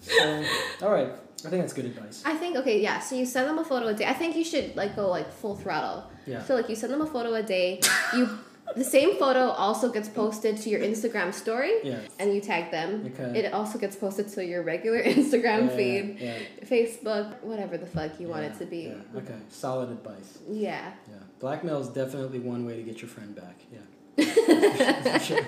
[0.00, 0.44] So,
[0.82, 1.10] all right.
[1.44, 2.22] I think that's good advice.
[2.24, 2.98] I think okay, yeah.
[3.00, 4.06] So you send them a photo a day.
[4.06, 6.10] I think you should like go like full throttle.
[6.26, 6.42] Yeah.
[6.44, 7.80] So like you send them a photo a day.
[8.14, 8.38] You
[8.74, 11.72] the same photo also gets posted to your Instagram story.
[11.84, 12.00] Yeah.
[12.18, 13.12] And you tag them.
[13.14, 13.40] Okay.
[13.40, 16.38] It also gets posted to your regular Instagram Yeah, feed, yeah.
[16.64, 18.92] Facebook, whatever the fuck you want it to be.
[18.92, 19.18] Yeah.
[19.20, 19.36] Okay.
[19.50, 20.38] Solid advice.
[20.50, 20.92] Yeah.
[21.08, 21.14] Yeah.
[21.38, 23.60] Blackmail is definitely one way to get your friend back.
[23.72, 23.80] Yeah.
[25.26, 25.40] Sure.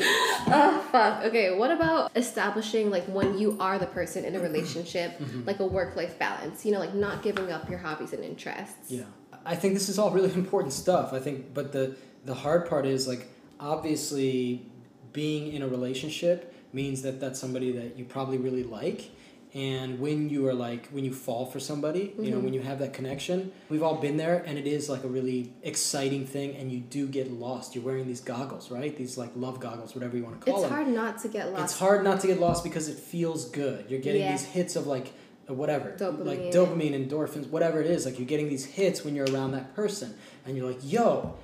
[0.00, 1.24] Oh fuck.
[1.24, 1.56] Okay.
[1.56, 5.44] What about establishing like when you are the person in a relationship, Mm-hmm.
[5.46, 6.64] like a work-life balance?
[6.64, 8.90] You know, like not giving up your hobbies and interests.
[8.90, 9.04] Yeah,
[9.44, 11.12] I think this is all really important stuff.
[11.12, 13.28] I think, but the the hard part is like
[13.60, 14.66] obviously
[15.12, 19.10] being in a relationship means that that's somebody that you probably really like.
[19.54, 22.42] And when you are like when you fall for somebody, you know, Mhm.
[22.44, 25.52] when you have that connection, we've all been there, and it is like a really
[25.62, 26.56] exciting thing.
[26.56, 27.74] And you do get lost.
[27.76, 28.96] You're wearing these goggles, right?
[28.96, 30.58] These like love goggles, whatever you want to call it.
[30.62, 30.76] It's them.
[30.76, 31.62] hard not to get lost.
[31.64, 33.84] It's hard not to get lost because it feels good.
[33.88, 34.32] You're getting Yeah.
[34.32, 35.12] these hits of like
[35.48, 36.24] uh, whatever, Dopamine.
[36.24, 38.06] like dopamine, endorphins, whatever it is.
[38.06, 40.14] Like you're getting these hits when you're around that person,
[40.46, 41.34] and you're like, "Yo,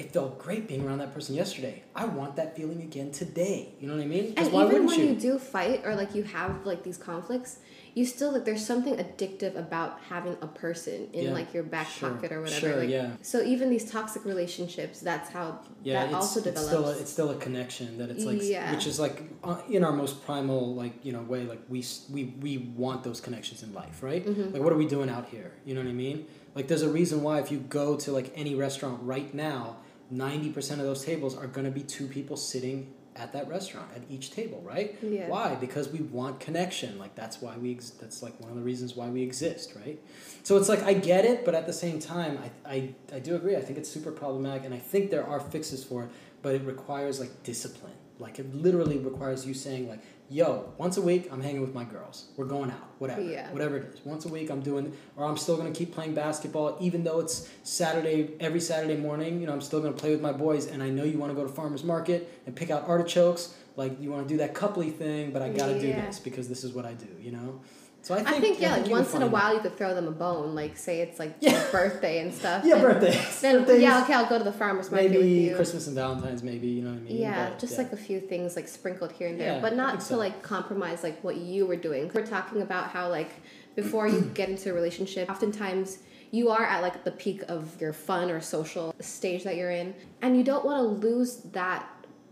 [0.00, 1.76] it felt great being around that person yesterday.
[1.94, 4.34] I want that feeling again today." You know what I mean?
[4.36, 5.06] And why even when you?
[5.06, 5.14] you?
[5.28, 7.58] do fight or like you have like these conflicts,
[7.94, 11.88] you still like there's something addictive about having a person in Yeah, like your back
[11.88, 12.68] sure, pocket or whatever.
[12.68, 13.10] sure, like, yeah.
[13.22, 15.46] So even these toxic relationships, that's how
[15.82, 16.68] Yeah, that it's, also it's develops.
[16.68, 18.72] still a, it's still a connection that it's like, Yeah.
[18.72, 21.84] which is like uh, in our most primal like you know way, like we
[22.14, 22.52] we we
[22.84, 24.24] want those connections in life, right?
[24.26, 24.52] Mhm.
[24.52, 25.50] Like what are we doing out here?
[25.66, 26.26] You know what I mean?
[26.56, 29.76] Like there's a reason why if you go to like any restaurant right now,
[30.10, 34.02] ninety percent of those tables are gonna be two people sitting at that restaurant at
[34.08, 34.96] each table, right?
[35.02, 35.28] Yeah.
[35.28, 35.54] Why?
[35.56, 36.98] Because we want connection.
[36.98, 37.72] Like that's why we.
[37.72, 40.00] Ex- that's like one of the reasons why we exist, right?
[40.42, 43.34] So it's like I get it, but at the same time, I, I I do
[43.36, 43.56] agree.
[43.56, 46.10] I think it's super problematic, and I think there are fixes for it,
[46.42, 47.92] but it requires like discipline.
[48.20, 51.84] Like it literally requires you saying like, "Yo, once a week I'm hanging with my
[51.84, 52.26] girls.
[52.36, 53.50] We're going out, whatever, Yeah.
[53.52, 54.00] whatever it is.
[54.04, 57.48] Once a week I'm doing, or I'm still gonna keep playing basketball, even though it's
[57.64, 59.40] Saturday every Saturday morning.
[59.40, 61.36] You know, I'm still gonna play with my boys, and I know you want to
[61.36, 63.54] go to farmers market and pick out artichokes.
[63.76, 66.64] Like you want to do that coupley thing, but I gotta do this because this
[66.64, 67.08] is what I do.
[67.20, 67.60] You know.
[68.02, 70.08] So I I think, think, yeah, like once in a while you could throw them
[70.08, 71.62] a bone, like say it's like Yeah.
[71.70, 72.64] birthday and stuff.
[72.68, 73.40] Yeah, and birthdays.
[73.42, 75.52] Then Birthdays, yeah, okay, I'll go to the farmers market Maybe.
[75.54, 77.16] Christmas and Valentine's, maybe you know what I mean.
[77.18, 77.82] Yeah, But, just yeah.
[77.82, 80.16] like a few things like sprinkled here and there, Yeah, but not to so.
[80.16, 82.10] like compromise like what you were doing.
[82.14, 83.30] We're talking about how like
[83.76, 85.98] before you get into a relationship, oftentimes
[86.30, 89.94] you are at like the peak of your fun or social stage that you're in,
[90.22, 91.86] and you don't want to lose that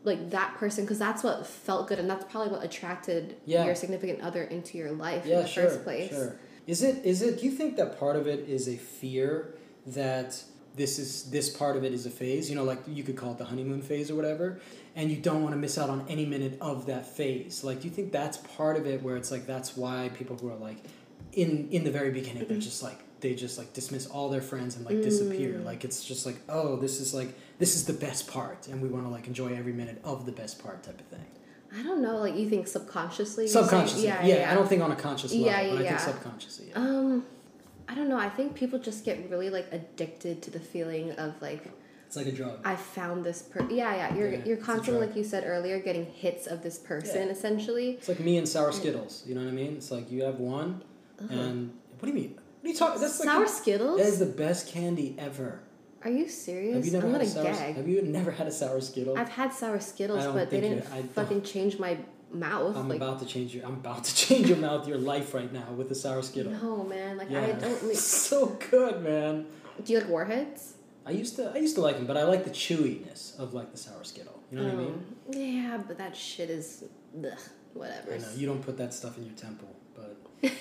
[0.04, 3.66] like that person because that's what felt good and that's probably what attracted Yeah.
[3.66, 6.10] your significant other into your life yeah, in the sure, first place.
[6.10, 6.36] Sure.
[6.66, 7.04] Is it?
[7.04, 7.40] Is it?
[7.40, 9.54] Do you think that part of it is a fear
[9.86, 10.42] that
[10.76, 12.50] this is this part of it is a phase?
[12.50, 14.60] You know, like you could call it the honeymoon phase or whatever,
[14.94, 17.64] and you don't want to miss out on any minute of that phase.
[17.64, 20.50] Like, do you think that's part of it where it's like that's why people who
[20.50, 20.76] are like
[21.32, 22.60] in in the very beginning they're mm-hmm.
[22.60, 25.54] just like they just like dismiss all their friends and like disappear.
[25.54, 25.64] Mm.
[25.64, 28.88] Like it's just like oh this is like this is the best part and we
[28.88, 31.24] want to like enjoy every minute of the best part type of thing.
[31.76, 33.44] I don't know, like you think subconsciously.
[33.44, 35.84] you're saying- Subconsciously, yeah, I don't think on a conscious level, Yeah, yeah, but I
[35.84, 35.98] yeah.
[35.98, 36.66] think subconsciously.
[36.70, 36.78] Yeah.
[36.78, 37.26] Um,
[37.88, 38.18] I don't know.
[38.18, 41.70] I think people just get really like addicted to the feeling of like
[42.06, 42.60] It's like a drug.
[42.64, 43.60] I found this per.
[43.70, 44.14] Yeah, yeah.
[44.14, 47.32] You're Yeah, you're constantly like you said earlier, getting hits of this person Yeah.
[47.32, 47.92] essentially.
[47.92, 49.24] It's like me and sour Skittles.
[49.26, 49.74] You know what I mean?
[49.74, 50.82] It's like you have one,
[51.18, 52.38] and what do you mean?
[52.60, 53.00] What are you talking?
[53.00, 53.28] That's like.
[53.28, 53.98] Sour the- Skittles?
[53.98, 55.60] That is the best candy ever.
[56.04, 56.76] Are you serious?
[56.76, 57.44] Have you never I'm had a sour?
[57.44, 57.74] gag.
[57.76, 59.18] Have you never had a sour Skittle?
[59.18, 61.98] I've had sour Skittles, but they didn't I fucking change my
[62.32, 62.76] mouth.
[62.76, 63.64] I'm like about to change your.
[63.66, 66.52] I'm about to change your mouth, your life right now with the sour Skittle.
[66.52, 67.16] no, man.
[67.16, 67.82] Like yeah, I don't.
[67.84, 69.46] Like, so good, man.
[69.84, 70.74] do you like warheads?
[71.04, 71.50] I used to.
[71.54, 74.40] I used to like them, but I like the chewiness of like the sour Skittle.
[74.52, 74.88] You know what I mean?
[74.88, 76.84] Um, Yeah, but that shit is
[77.24, 77.38] ugh,
[77.74, 78.14] whatever.
[78.14, 80.16] I know you don't put that stuff in your temple, but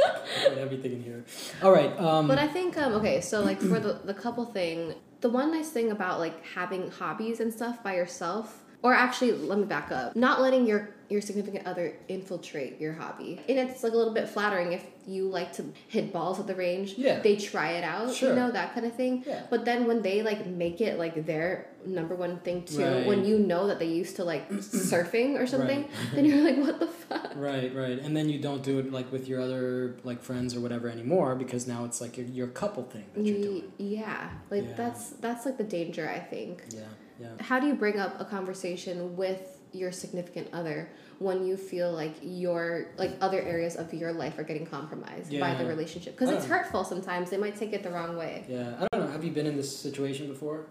[0.58, 1.24] everything in here.
[1.62, 1.98] All right.
[1.98, 5.50] Um, But I think um okay, so like for the the couple thing, the one
[5.52, 9.90] nice thing about like having hobbies and stuff by yourself, or actually let me back
[9.90, 13.38] up, not letting your your significant other infiltrate your hobby.
[13.48, 16.54] And it's like a little bit flattering if you like to hit balls at the
[16.54, 16.94] range.
[16.96, 17.20] Yeah.
[17.20, 18.30] They try it out, Sure.
[18.30, 19.22] you know, that kind of thing.
[19.26, 19.42] Yeah.
[19.50, 23.06] But then when they like make it like their number one thing too, Right.
[23.06, 25.90] when you know that they used to like surfing or something, Right.
[26.14, 27.32] then you're like, what the fuck?
[27.36, 27.98] Right, right.
[27.98, 31.34] And then you don't do it like with your other like friends or whatever anymore
[31.36, 33.72] because now it's like your, your couple thing that you're doing.
[33.78, 34.74] Yeah, like Yeah.
[34.74, 36.64] that's that's like the danger I think.
[36.70, 36.80] Yeah,
[37.24, 37.42] yeah.
[37.42, 39.40] How do you bring up a conversation with
[39.72, 44.44] your significant other when you feel like your like other areas of your life are
[44.44, 46.14] getting compromised by the relationship?
[46.16, 47.30] Because it's hurtful sometimes.
[47.30, 48.44] They might take it the wrong way.
[48.48, 49.12] Yeah, I don't know.
[49.12, 50.66] Have you been in this situation before?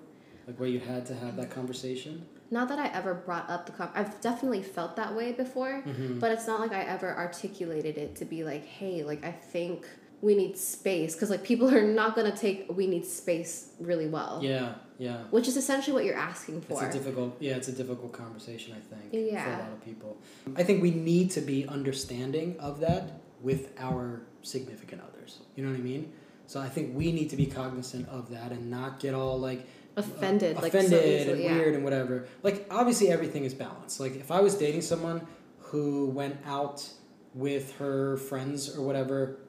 [0.48, 2.26] Like where you had to have that conversation?
[2.52, 3.90] Not that I ever brought up the com.
[3.96, 6.20] I've definitely felt that way before, Mm-hmm.
[6.20, 9.88] but it's not like I ever articulated it to be like, hey, like I think
[10.24, 14.40] we need space because like people are not gonna take we need space really well.
[14.42, 15.18] Yeah, yeah.
[15.32, 16.84] Which is essentially what you're asking for.
[16.84, 19.44] It's a difficult, yeah, it's a difficult conversation, I think, yeah.
[19.44, 20.18] for a lot of people.
[20.56, 25.40] I think we need to be understanding of that with our significant others.
[25.56, 26.14] You know what I mean?
[26.48, 29.68] So I think we need to be cognizant of that and not get all like
[29.98, 31.58] uh, offended, like so offended easily, and yeah.
[31.58, 32.28] weird and whatever.
[32.44, 34.00] Like obviously everything is balanced.
[34.00, 35.28] Like if I was dating someone
[35.60, 36.88] who went out
[37.34, 39.43] with her friends or whatever like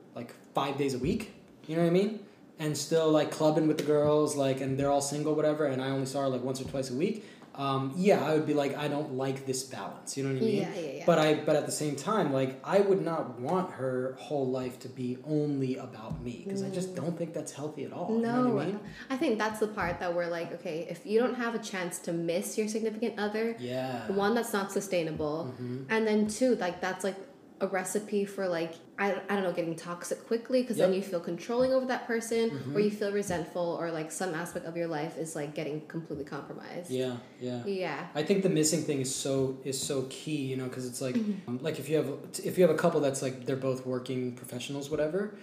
[0.54, 1.32] five days a week,
[1.66, 2.20] you know what I mean?
[2.58, 5.90] And still like clubbing with the girls, like and they're all single, whatever, and I
[5.90, 7.24] only saw her like once or twice a week.
[7.56, 10.16] Um, yeah, I would be like, I don't like this balance.
[10.16, 10.56] You know what I mean?
[10.62, 11.02] Yeah, yeah, yeah.
[11.06, 14.80] But I, but at the same time, like I would not want her whole life
[14.80, 18.08] to be only about me because I just don't think that's healthy at all.
[18.10, 18.80] No, you know what I mean?
[19.08, 22.00] I think that's the part that we're like, okay, if you don't have a chance
[22.00, 24.10] to miss your significant other, Yeah.
[24.10, 25.84] one that's not sustainable, Mm-hmm.
[25.90, 27.16] and then two, like that's like
[27.60, 31.00] a recipe for like I, I don't know getting toxic quickly because then Yep.
[31.02, 31.04] Mm-hmm.
[31.04, 34.76] you feel controlling over that person or you feel resentful or like some aspect of
[34.76, 37.62] your life is like getting completely compromised Yeah, yeah.
[37.66, 41.00] yeah I think the missing thing is so is so key, you know, because it's
[41.00, 41.48] like Mm-hmm.
[41.48, 42.08] um, like if you have
[42.44, 45.34] if you have a couple that's like they're both working professionals, whatever,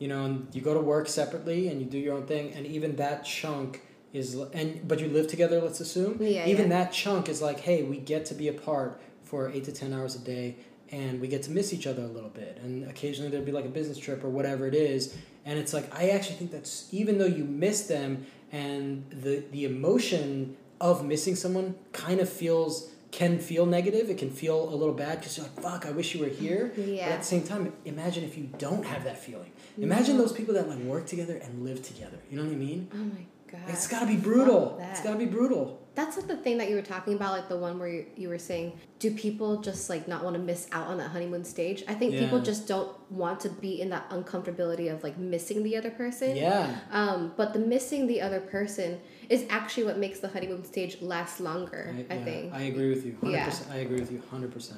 [0.00, 2.66] you know, and you go to work separately and you do your own thing, and
[2.66, 5.60] even that chunk is and but you live together.
[5.60, 6.76] Let's assume Yeah, even yeah.
[6.84, 10.14] that chunk is like, hey, we get to be apart for eight to ten hours
[10.16, 10.56] a day.
[10.92, 13.64] And we get to miss each other a little bit, and occasionally there'd be like
[13.64, 17.18] a business trip or whatever it is, and it's like I actually think that's even
[17.18, 23.38] though you miss them, and the the emotion of missing someone kind of feels can
[23.38, 24.10] feel negative.
[24.10, 26.72] It can feel a little bad because you're like, "Fuck, I wish you were here."
[26.76, 27.06] But Yeah.
[27.08, 29.50] at the same time, imagine if you don't have that feeling.
[29.78, 32.18] Imagine those people that like work together and live together.
[32.30, 32.88] You know what I mean?
[32.94, 34.78] oh my god It's got to be brutal.
[34.90, 35.80] It's got to be brutal.
[35.96, 38.28] That's like the thing that you were talking about, like the one where you, you
[38.28, 41.82] were saying, do people just like not want to miss out on that honeymoon stage?
[41.88, 45.74] I think people just don't want to be in that uncomfortability of like missing the
[45.74, 46.36] other person.
[46.36, 46.76] Yeah.
[46.90, 51.40] Um, but the missing the other person is actually what makes the honeymoon stage last
[51.40, 51.94] longer.
[52.10, 52.52] I, yeah, think.
[52.52, 53.16] I agree with you.
[53.22, 53.32] 100%.
[53.32, 53.52] Yeah.
[53.72, 54.72] I agree with you 100%.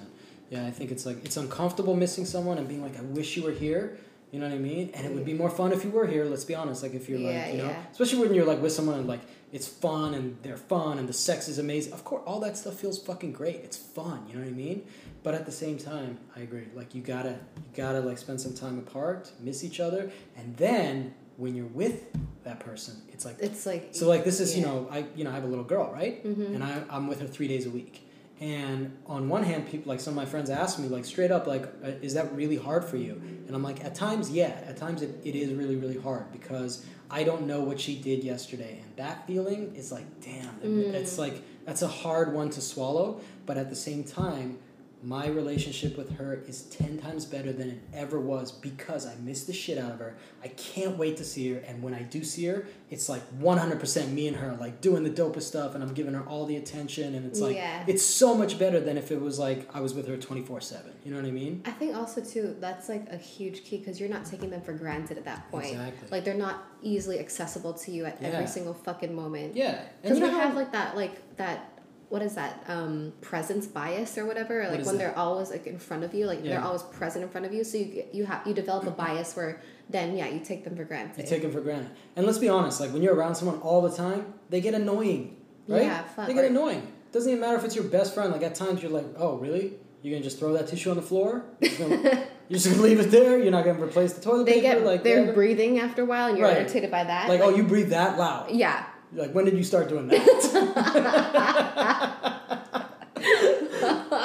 [0.51, 3.43] Yeah, I think it's like it's uncomfortable missing someone and being like I wish you
[3.43, 3.99] were here.
[4.31, 4.91] You know what I mean?
[4.95, 6.83] And it would be more fun if you were here, let's be honest.
[6.83, 7.83] Like if you're Yeah, like, you know, yeah.
[7.91, 9.21] especially when you're like with someone and like
[9.53, 11.93] it's fun and they're fun and the sex is amazing.
[11.93, 13.57] Of course, all that stuff feels fucking great.
[13.57, 14.83] It's fun, you know what I mean?
[15.23, 16.67] But at the same time, I agree.
[16.75, 20.11] Like you got to you got to like spend some time apart, miss each other,
[20.37, 22.05] and then when you're with
[22.45, 25.31] that person, it's like It's like so like this is you know I you know
[25.31, 26.55] I have a little girl right, Mhm.
[26.55, 28.05] and I I'm with her three days a week.
[28.41, 31.49] And on one hand, people like some of my friends ask me like straight up
[31.49, 33.21] like, uh, is that really hard for you?
[33.49, 34.63] And I'm like, at times, yeah.
[34.65, 38.23] At times, it, it is really really hard because I don't know what she did
[38.23, 40.93] yesterday, and that feeling is like, damn, Mm.
[40.95, 43.21] it's like that's a hard one to swallow.
[43.47, 44.59] But at the same time,
[45.03, 49.45] my relationship with her is 10 times better than it ever was because I miss
[49.45, 50.17] the shit out of her.
[50.43, 51.61] I can't wait to see her.
[51.61, 55.11] And when I do see her, it's like 100% me and her, like doing the
[55.11, 57.15] dopest stuff, and I'm giving her all the attention.
[57.15, 57.85] And it's like, Yeah.
[57.87, 60.91] it's so much better than if it was like I was with her 24 7.
[61.05, 61.63] You know what I mean?
[61.65, 64.73] I think also too that's like a huge key because you're not taking them for
[64.73, 65.67] granted at that point.
[65.71, 66.09] Exactly.
[66.11, 68.29] Like they're not easily accessible to you at Yeah.
[68.29, 69.55] every single fucking moment.
[69.57, 69.81] Yeah.
[70.03, 71.73] Because you know have like that, like that.
[72.09, 72.65] What is that?
[72.69, 74.63] Um, presence bias or whatever.
[74.69, 74.99] Like when that?
[74.99, 77.65] they're always like in front of you, like they're always present in front of you.
[77.65, 80.75] So you get- you have you develop a bias where then yeah you take them
[80.77, 81.23] for granted.
[81.23, 81.91] You take them for granted.
[82.17, 85.37] And let's be honest, like when you're around someone all the time, they get annoying,
[85.67, 85.83] right?
[85.83, 86.51] Yeah, fuck, They get right.
[86.51, 86.93] annoying.
[87.13, 88.33] Doesn't even matter if it's your best friend.
[88.33, 89.75] Like at times you're like, oh really?
[90.01, 91.45] You're gonna just throw that tissue on the floor?
[91.61, 92.03] You're just gonna,
[92.49, 93.39] you're just gonna leave it there?
[93.39, 94.77] You're not gonna replace the toilet they paper?
[94.77, 95.35] get like they're whatever?
[95.35, 96.59] breathing after a while, and you're Right.
[96.59, 97.29] irritated by that.
[97.29, 98.51] like, oh, you breathe that loud.
[98.51, 98.87] yeah.
[99.13, 100.19] Like when did you start doing that?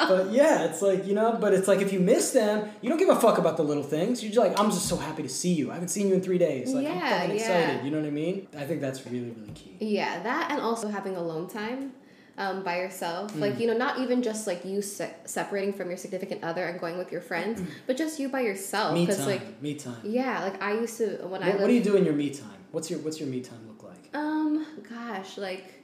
[0.08, 1.36] but yeah, it's like you know.
[1.40, 3.82] But it's like if you miss them, you don't give a fuck about the little
[3.82, 4.22] things.
[4.22, 5.70] You're just like, I'm just so happy to see you.
[5.70, 6.72] I haven't seen you in three days.
[6.72, 7.38] Like I'm Yeah, fucking yeah.
[7.42, 7.84] excited.
[7.84, 8.46] You know what I mean?
[8.56, 9.76] I think that's really really key.
[9.80, 11.92] Yeah, that and also having alone time.
[12.36, 13.32] um, by yourself.
[13.34, 13.40] Mm.
[13.40, 16.80] Like, you know, not even just like you se- separating from your significant other and
[16.80, 18.92] going with your friends, but just you by yourself.
[18.92, 19.24] me time.
[19.26, 20.00] like, me time.
[20.02, 21.60] yeah, like I used to, when I What, lived.
[21.60, 22.58] what do you do in your me time?
[22.72, 23.68] What's your What's your me time?
[24.14, 25.74] Um, gosh, like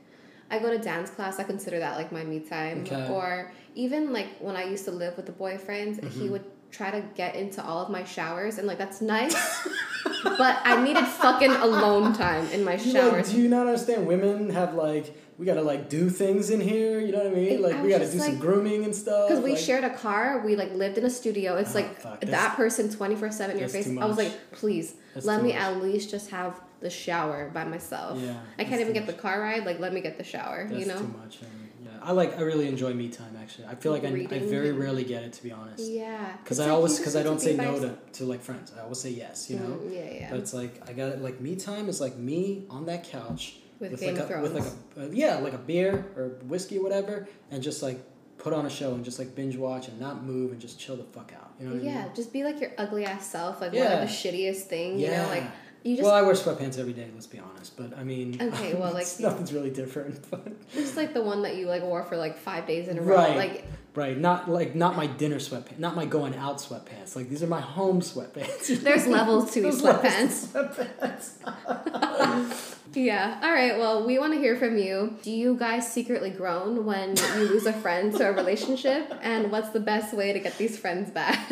[0.51, 1.39] I go to dance class.
[1.39, 2.83] I consider that like my me time.
[2.83, 3.09] Okay.
[3.11, 6.31] Or even like when I used to live with a boyfriend, he Mhm.
[6.31, 9.35] would try to get into all of my showers, and like that's nice.
[10.25, 13.31] but I needed fucking alone time in my You, like, showers.
[13.33, 14.07] do you not understand?
[14.07, 17.01] Women have like we gotta like do things in here.
[17.01, 17.63] You know what I mean?
[17.63, 19.29] Like I we gotta do some grooming and stuff.
[19.29, 21.57] Because we like, shared a car, we like lived in a studio.
[21.57, 23.89] It's Oh, like fuck, that person twenty four seven in your face.
[23.89, 25.61] I was like, please That's let me much.
[25.63, 28.19] at least just have the shower by myself.
[28.21, 29.65] Yeah, I can't even get the car ride.
[29.67, 30.67] Like, let me get the shower.
[30.69, 30.99] That's you know?
[30.99, 31.39] too much.
[31.43, 31.49] um,
[31.85, 32.37] yeah, I like.
[32.39, 33.37] I really enjoy me time.
[33.41, 35.91] Actually, I feel like I, I very rarely get it to be honest.
[35.91, 36.37] Yeah.
[36.43, 38.73] Because I like always because I don't say no to, to like friends.
[38.77, 39.51] I always say yes.
[39.51, 39.67] You know.
[39.67, 40.31] Mm, yeah, yeah.
[40.31, 41.23] But it's like I got it.
[41.23, 44.33] like me time is like me on that couch With, with Game like of a,
[44.33, 44.53] Thrones.
[44.53, 48.01] with like a uh, yeah like a beer or whiskey or whatever and just like
[48.39, 50.97] put on a show and just like binge watch and not move and just chill
[50.97, 51.51] the fuck out.
[51.61, 52.15] You know what I yeah, mean?
[52.15, 55.23] just be like your ugly ass self, like one of the shittiest thing, you Yeah.
[55.25, 55.45] know, like
[55.83, 57.09] you just well, I wear sweatpants every day.
[57.15, 60.21] Let's be honest, but I mean, Okay, well, like- nothing's really different.
[60.31, 63.03] But just like the one that you like wore for like five days in a
[63.03, 63.17] row.
[63.17, 63.37] Right.
[63.37, 63.65] Like
[63.95, 67.17] right, not like not my dinner sweatpants, not my going out sweatpants.
[67.17, 68.81] Like these are my home sweatpants.
[68.83, 70.53] there's levels to these sweatpants.
[70.53, 72.77] to sweatpants.
[72.95, 73.39] Yeah.
[73.43, 73.79] All right.
[73.79, 75.17] Well, we want to hear from you.
[75.23, 79.13] Do you guys secretly groan when you lose a friend to a relationship?
[79.23, 81.51] And what's the best way to get these friends back?